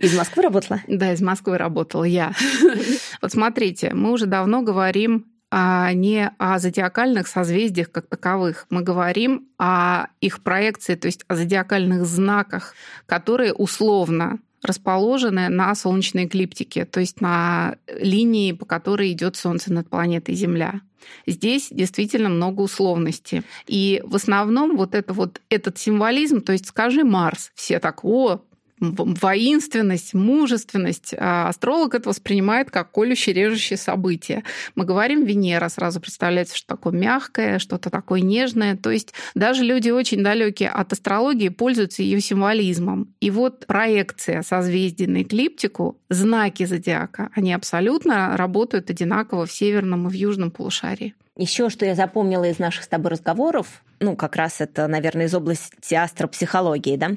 [0.00, 0.80] Из Москвы Москвы работала?
[0.86, 2.32] Да, из Москвы работала я.
[3.20, 8.66] Вот смотрите, мы уже давно говорим а не о зодиакальных созвездиях как таковых.
[8.68, 12.74] Мы говорим о их проекции, то есть о зодиакальных знаках,
[13.06, 19.88] которые условно расположены на солнечной эклиптике, то есть на линии, по которой идет Солнце над
[19.88, 20.82] планетой Земля.
[21.26, 23.42] Здесь действительно много условностей.
[23.66, 28.42] И в основном вот, это вот этот символизм, то есть скажи Марс, все так, о,
[28.80, 31.14] воинственность, мужественность.
[31.18, 34.44] А астролог это воспринимает как колющее, режущее событие.
[34.74, 38.76] Мы говорим Венера, сразу представляется, что такое мягкое, что-то такое нежное.
[38.76, 43.14] То есть даже люди очень далекие от астрологии пользуются ее символизмом.
[43.20, 50.10] И вот проекция созвездий на эклиптику, знаки зодиака, они абсолютно работают одинаково в северном и
[50.10, 51.14] в южном полушарии.
[51.36, 55.34] Еще что я запомнила из наших с тобой разговоров, ну, как раз это, наверное, из
[55.34, 57.10] области астропсихологии, да,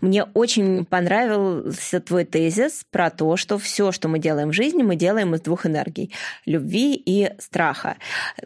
[0.00, 4.96] мне очень понравился твой тезис про то, что все, что мы делаем в жизни, мы
[4.96, 6.12] делаем из двух энергий–
[6.46, 7.96] любви и страха.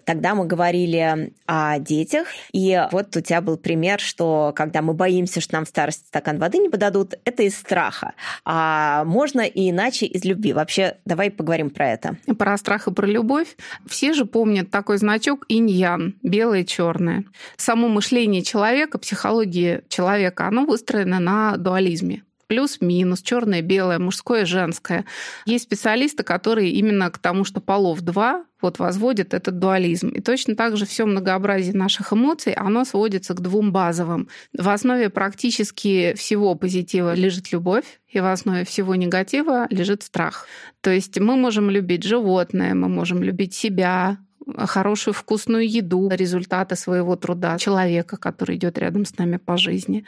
[0.05, 5.40] Тогда мы говорили о детях, и вот у тебя был пример, что когда мы боимся,
[5.40, 8.14] что нам в старости стакан воды не подадут, это из страха.
[8.45, 10.53] А можно и иначе из любви.
[10.53, 12.16] Вообще, давай поговорим про это.
[12.38, 13.57] Про страх и про любовь.
[13.86, 17.24] Все же помнят такой значок инь-ян, белое и черное.
[17.57, 25.07] Само само мышление человека, психология человека, оно выстроено на дуализме плюс-минус, черное, белое, мужское, женское.
[25.47, 30.09] Есть специалисты, которые именно к тому, что полов два, вот возводят этот дуализм.
[30.09, 34.28] И точно так же все многообразие наших эмоций, оно сводится к двум базовым.
[34.53, 40.47] В основе практически всего позитива лежит любовь, и в основе всего негатива лежит страх.
[40.83, 44.18] То есть мы можем любить животное, мы можем любить себя,
[44.57, 50.05] хорошую вкусную еду, результаты своего труда человека, который идет рядом с нами по жизни.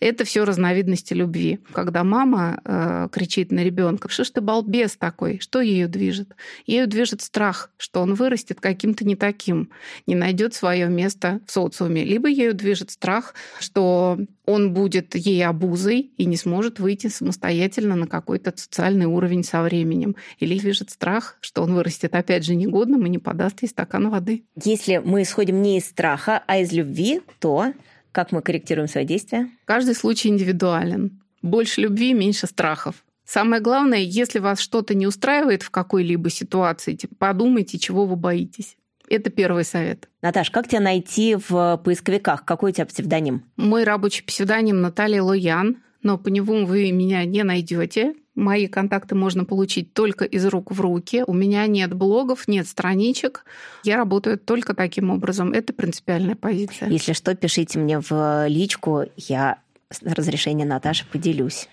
[0.00, 1.60] Это все разновидности любви.
[1.72, 6.34] Когда мама э, кричит на ребенка, что ж ты балбес такой, что ее движет?
[6.66, 9.70] Ею движет страх, что он вырастет каким-то не таким,
[10.06, 12.04] не найдет свое место в социуме.
[12.04, 18.06] Либо ею движет страх, что он будет ей обузой и не сможет выйти самостоятельно на
[18.06, 20.16] какой-то социальный уровень со временем.
[20.38, 24.44] Или движет страх, что он вырастет опять же негодным и не подаст и стакан воды.
[24.62, 27.72] Если мы исходим не из страха, а из любви, то
[28.10, 29.48] как мы корректируем свои действия?
[29.64, 31.22] Каждый случай индивидуален.
[31.40, 33.04] Больше любви, меньше страхов.
[33.24, 38.76] Самое главное, если вас что-то не устраивает в какой-либо ситуации, типа, подумайте, чего вы боитесь.
[39.12, 40.08] Это первый совет.
[40.22, 42.46] Наташ, как тебя найти в поисковиках?
[42.46, 43.42] Какой у тебя псевдоним?
[43.58, 48.14] Мой рабочий псевдоним Наталья Лоян, но по нему вы меня не найдете.
[48.34, 51.24] Мои контакты можно получить только из рук в руки.
[51.26, 53.44] У меня нет блогов, нет страничек.
[53.84, 55.52] Я работаю только таким образом.
[55.52, 56.88] Это принципиальная позиция.
[56.88, 59.04] Если что, пишите мне в личку.
[59.18, 59.58] Я
[59.90, 61.68] с разрешения Наташи поделюсь.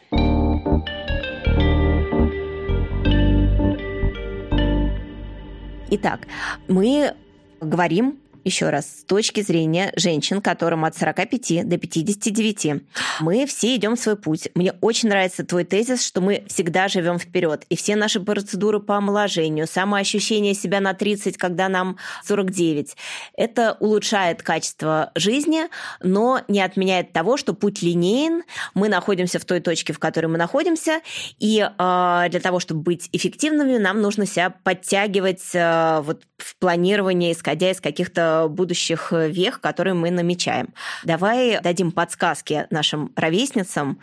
[5.92, 6.28] Итак,
[6.68, 7.16] мы
[7.62, 8.18] говорим
[8.50, 12.82] еще раз, с точки зрения женщин, которым от 45 до 59,
[13.20, 14.50] мы все идем свой путь.
[14.56, 17.66] Мне очень нравится твой тезис, что мы всегда живем вперед.
[17.70, 22.98] И все наши процедуры по омоложению, самоощущение себя на 30, когда нам 49,
[23.38, 25.66] это улучшает качество жизни,
[26.02, 28.44] но не отменяет того, что путь линеен,
[28.74, 31.02] мы находимся в той точке, в которой мы находимся,
[31.38, 37.32] и э, для того, чтобы быть эффективными, нам нужно себя подтягивать э, вот в планировании,
[37.32, 40.74] исходя из каких-то будущих вех, которые мы намечаем.
[41.04, 44.00] Давай дадим подсказки нашим ровесницам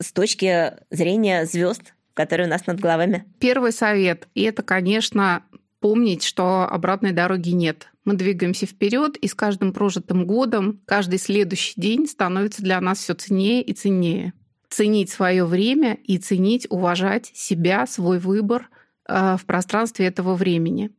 [0.00, 3.24] с точки зрения звезд, которые у нас над головами.
[3.38, 5.42] Первый совет, и это, конечно,
[5.80, 7.88] помнить, что обратной дороги нет.
[8.04, 13.14] Мы двигаемся вперед, и с каждым прожитым годом каждый следующий день становится для нас все
[13.14, 14.32] ценнее и ценнее.
[14.68, 18.68] Ценить свое время и ценить, уважать себя, свой выбор
[19.08, 20.90] э, в пространстве этого времени.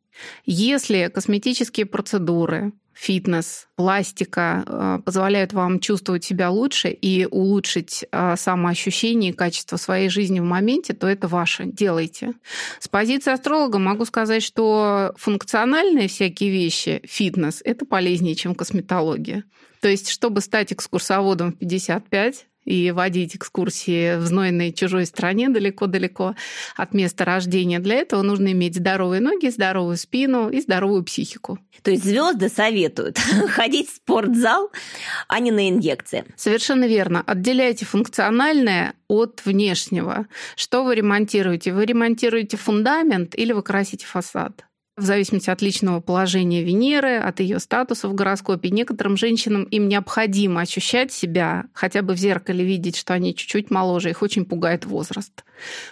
[0.45, 9.31] Если косметические процедуры, фитнес, пластика э, позволяют вам чувствовать себя лучше и улучшить э, самоощущение
[9.31, 11.65] и качество своей жизни в моменте, то это ваше.
[11.65, 12.33] Делайте.
[12.79, 19.43] С позиции астролога могу сказать, что функциональные всякие вещи, фитнес, это полезнее, чем косметология.
[19.81, 26.35] То есть, чтобы стать экскурсоводом в 55, и водить экскурсии в знойной чужой стране далеко-далеко
[26.75, 27.79] от места рождения.
[27.79, 31.59] Для этого нужно иметь здоровые ноги, здоровую спину и здоровую психику.
[31.83, 33.17] То есть звезды советуют
[33.49, 34.71] ходить в спортзал,
[35.27, 36.25] а не на инъекции.
[36.35, 37.23] Совершенно верно.
[37.25, 40.27] Отделяйте функциональное от внешнего.
[40.55, 41.71] Что вы ремонтируете?
[41.71, 44.65] Вы ремонтируете фундамент или вы красите фасад?
[44.97, 48.69] В зависимости от личного положения Венеры, от ее статуса в гороскопе.
[48.69, 54.09] Некоторым женщинам им необходимо ощущать себя, хотя бы в зеркале видеть, что они чуть-чуть моложе,
[54.09, 55.43] их очень пугает возраст.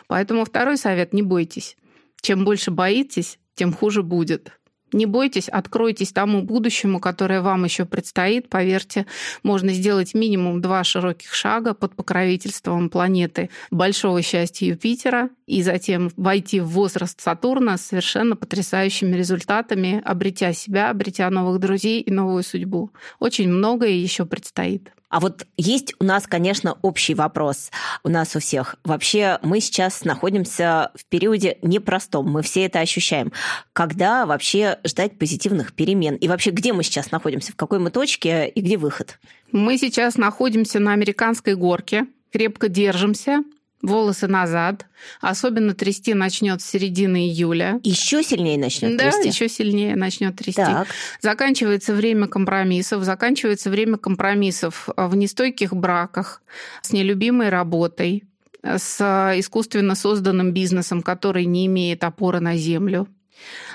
[0.08, 1.76] Поэтому второй совет– не бойтесь.
[2.22, 4.52] Чем больше боитесь, тем хуже будет.
[4.94, 8.50] Не бойтесь, откройтесь тому будущему, которое вам еще предстоит.
[8.50, 9.06] Поверьте,
[9.42, 16.60] можно сделать минимум два широких шага под покровительством планеты большого счастья Юпитера и затем войти
[16.60, 22.92] в возраст Сатурна с совершенно потрясающими результатами, обретя себя, обретя новых друзей и новую судьбу.
[23.20, 24.92] Очень многое еще предстоит.
[25.14, 27.70] А вот есть у нас, конечно, общий вопрос
[28.04, 28.78] у нас у всех.
[28.84, 33.32] Вообще мы сейчас находимся в периоде непростом, мы все это ощущаем.
[33.74, 36.16] Когда вообще ждать позитивных перемен?
[36.16, 39.20] И вообще где мы сейчас находимся, в какой мы точке и где выход?
[39.52, 43.44] Мы сейчас находимся на американской горке, крепко держимся,
[43.84, 44.88] волосы назад.
[45.22, 47.80] Особенно трясти начнет с середины июля.
[47.84, 49.28] Еще сильнее начнет да, трясти.
[49.28, 50.62] еще сильнее начнет трясти.
[50.62, 50.88] Так.
[51.22, 56.42] Заканчивается время компромиссов, заканчивается время компромиссов в нестойких браках,
[56.82, 58.24] с нелюбимой работой,
[58.64, 59.02] с
[59.38, 63.08] искусственно созданным бизнесом, который не имеет опоры на землю,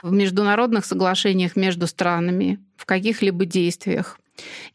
[0.02, 4.18] в международных соглашениях между странами, в каких-либо действиях.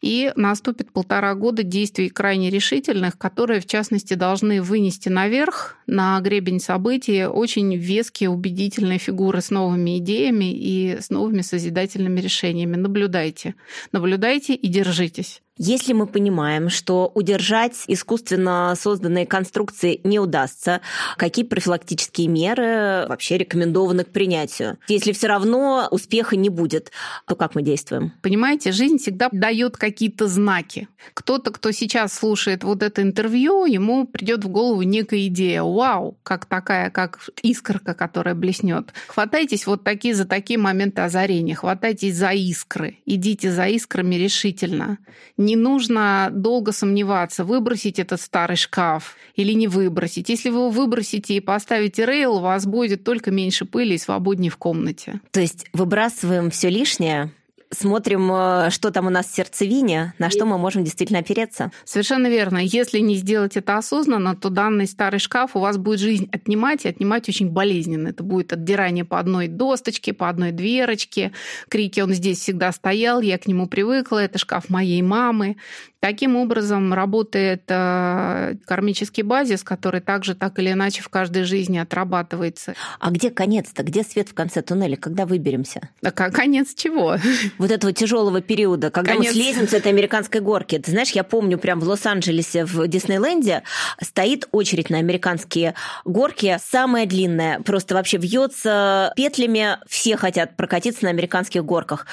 [0.00, 6.60] И наступит полтора года действий крайне решительных, которые, в частности, должны вынести наверх, на гребень
[6.60, 12.76] событий, очень веские, убедительные фигуры с новыми идеями и с новыми созидательными решениями.
[12.76, 13.54] Наблюдайте.
[13.92, 15.43] Наблюдайте и держитесь.
[15.56, 20.80] Если мы понимаем, что удержать искусственно созданные конструкции не удастся,
[21.16, 24.78] какие профилактические меры вообще рекомендованы к принятию?
[24.88, 26.90] Если все равно успеха не будет,
[27.28, 28.12] то как мы действуем?
[28.20, 30.88] Понимаете, жизнь всегда дает какие-то знаки.
[31.14, 35.62] Кто-то, кто сейчас слушает вот это интервью, ему придет в голову некая идея.
[35.62, 38.92] Вау, как такая, как искорка, которая блеснет.
[39.06, 44.98] Хватайтесь вот такие за такие моменты озарения, хватайтесь за искры, идите за искрами решительно
[45.44, 50.28] не нужно долго сомневаться, выбросить этот старый шкаф или не выбросить.
[50.28, 54.50] Если вы его выбросите и поставите рейл, у вас будет только меньше пыли и свободнее
[54.50, 55.20] в комнате.
[55.30, 57.30] То есть выбрасываем все лишнее,
[57.70, 61.70] смотрим, э, что там у нас в сердцевине, на что мы можем действительно опереться.
[61.84, 62.58] Совершенно верно.
[62.58, 66.88] Если не сделать это осознанно, то данный старый шкаф у вас будет жизнь отнимать, и
[66.88, 68.08] отнимать очень болезненно.
[68.08, 71.32] Это будет отдирание по одной досточке, по одной дверочке.
[71.68, 75.56] Крики «он здесь всегда стоял», «я к нему привыкла», «это шкаф моей мамы».
[76.04, 82.74] Таким образом работает э, кармический базис, который также так или иначе в каждой жизни отрабатывается.
[83.00, 83.82] А где конец-то?
[83.82, 84.96] Где свет в конце туннеля?
[84.96, 85.88] Когда выберемся?
[86.02, 87.16] А конец чего?
[87.56, 89.34] Вот этого тяжелого периода, когда конец...
[89.34, 90.76] мы слезем с этой американской горки.
[90.78, 93.62] Ты знаешь, я помню, прям в Лос-Анджелесе, в Диснейленде,
[94.02, 95.74] стоит очередь на американские
[96.04, 102.06] горки, самая длинная, просто вообще вьется петлями, все хотят прокатиться на американских горках.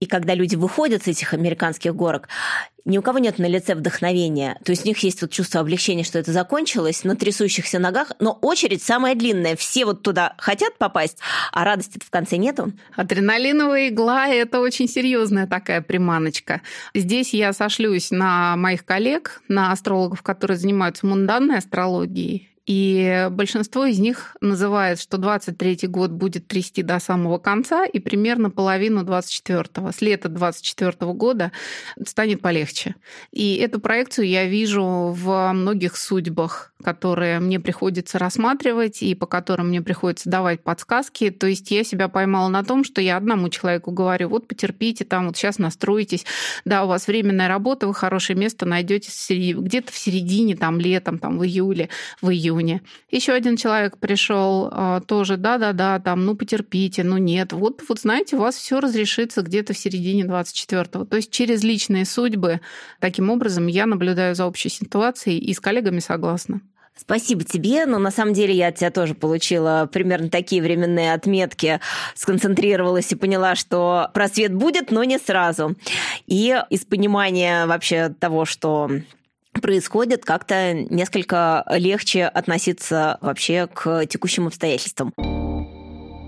[0.00, 2.28] И когда люди выходят с этих американских горок,
[2.84, 4.58] ни у кого нет на лице вдохновения.
[4.64, 8.38] То есть у них есть вот чувство облегчения, что это закончилось, на трясущихся ногах, но
[8.42, 9.56] очередь самая длинная.
[9.56, 11.18] Все вот туда хотят попасть,
[11.52, 12.72] а радости в конце нету.
[12.94, 16.62] Адреналиновая игла– это очень серьезная такая приманочка.
[16.94, 22.55] Здесь я сошлюсь на моих коллег, на астрологов, которые занимаются мунданной астрологией.
[22.66, 28.50] И большинство из них называет, что 23 год будет трясти до самого конца и примерно
[28.50, 29.92] половину 24-го.
[29.92, 31.52] С лета 24 -го года
[32.04, 32.96] станет полегче.
[33.30, 39.68] И эту проекцию я вижу в многих судьбах, которые мне приходится рассматривать и по которым
[39.68, 41.30] мне приходится давать подсказки.
[41.30, 45.26] То есть я себя поймала на том, что я одному человеку говорю, вот потерпите, там
[45.26, 46.26] вот сейчас настроитесь,
[46.64, 49.10] да, у вас временная работа, вы хорошее место найдете
[49.54, 51.88] где-то в середине, там летом, там в июле,
[52.20, 52.82] в июне.
[53.10, 57.52] Еще один человек пришел а, тоже, да-да-да, там, ну потерпите, ну нет.
[57.52, 61.04] Вот, вот знаете, у вас все разрешится где-то в середине 24-го.
[61.06, 62.60] То есть через личные судьбы.
[63.00, 66.60] Таким образом, я наблюдаю за общей ситуацией и с коллегами согласна.
[66.96, 71.80] Спасибо тебе, но на самом деле я от тебя тоже получила примерно такие временные отметки,
[72.14, 75.76] сконцентрировалась и поняла, что просвет будет, но не сразу.
[76.26, 78.90] И из понимания вообще того, что
[79.52, 85.12] происходит, как-то несколько легче относиться вообще к текущим обстоятельствам.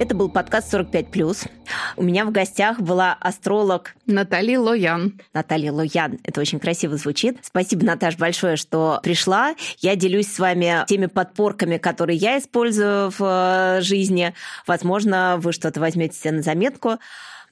[0.01, 1.51] Это был подкаст 45+.
[1.97, 5.21] У меня в гостях была астролог Наталья Лоян.
[5.35, 6.21] Наталья Лоян.
[6.23, 7.39] Это очень красиво звучит.
[7.43, 9.57] Спасибо, Наташ, большое, что пришла.
[9.79, 14.35] Я делюсь с вами теми подпорками, которые я использую в э, жизни.
[14.69, 16.99] Возможно, вы что-то возьмете себе на заметку.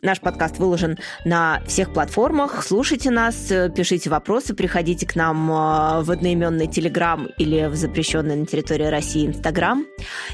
[0.02, 2.62] Наш подкаст выложен на всех платформах.
[2.62, 3.34] Слушайте нас,
[3.74, 9.26] пишите вопросы, приходите к нам э, в одноименный Телеграм или в запрещенный на территории России
[9.26, 9.86] Инстаграм.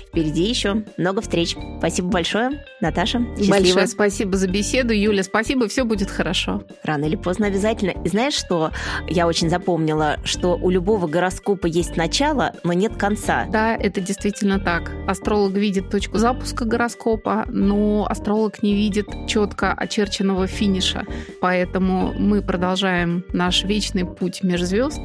[0.08, 1.56] Впереди еще много встреч.
[1.78, 3.20] Спасибо большое, Наташа.
[3.36, 3.50] Счастливо.
[3.50, 4.92] Большое спасибо за беседу.
[4.92, 6.64] Юля, спасибо, все будет хорошо.
[6.82, 7.92] Рано или поздно обязательно.
[8.04, 8.72] И знаешь, что
[9.08, 10.18] я очень запомнила?
[10.24, 13.46] Что у любого гороскопа есть начало, но нет конца.
[13.48, 14.90] Да, это действительно так.
[15.06, 21.04] Астролог видит точку запуска гороскопа, но астролог не видит четко четко очерченного финиша.
[21.40, 25.00] Поэтому мы продолжаем наш вечный путь межзвезд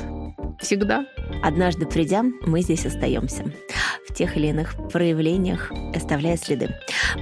[0.59, 1.05] всегда.
[1.43, 3.45] Однажды придя, мы здесь остаемся
[4.07, 6.69] в тех или иных проявлениях, оставляя следы.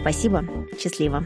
[0.01, 0.45] Спасибо.
[0.79, 1.25] Счастливо.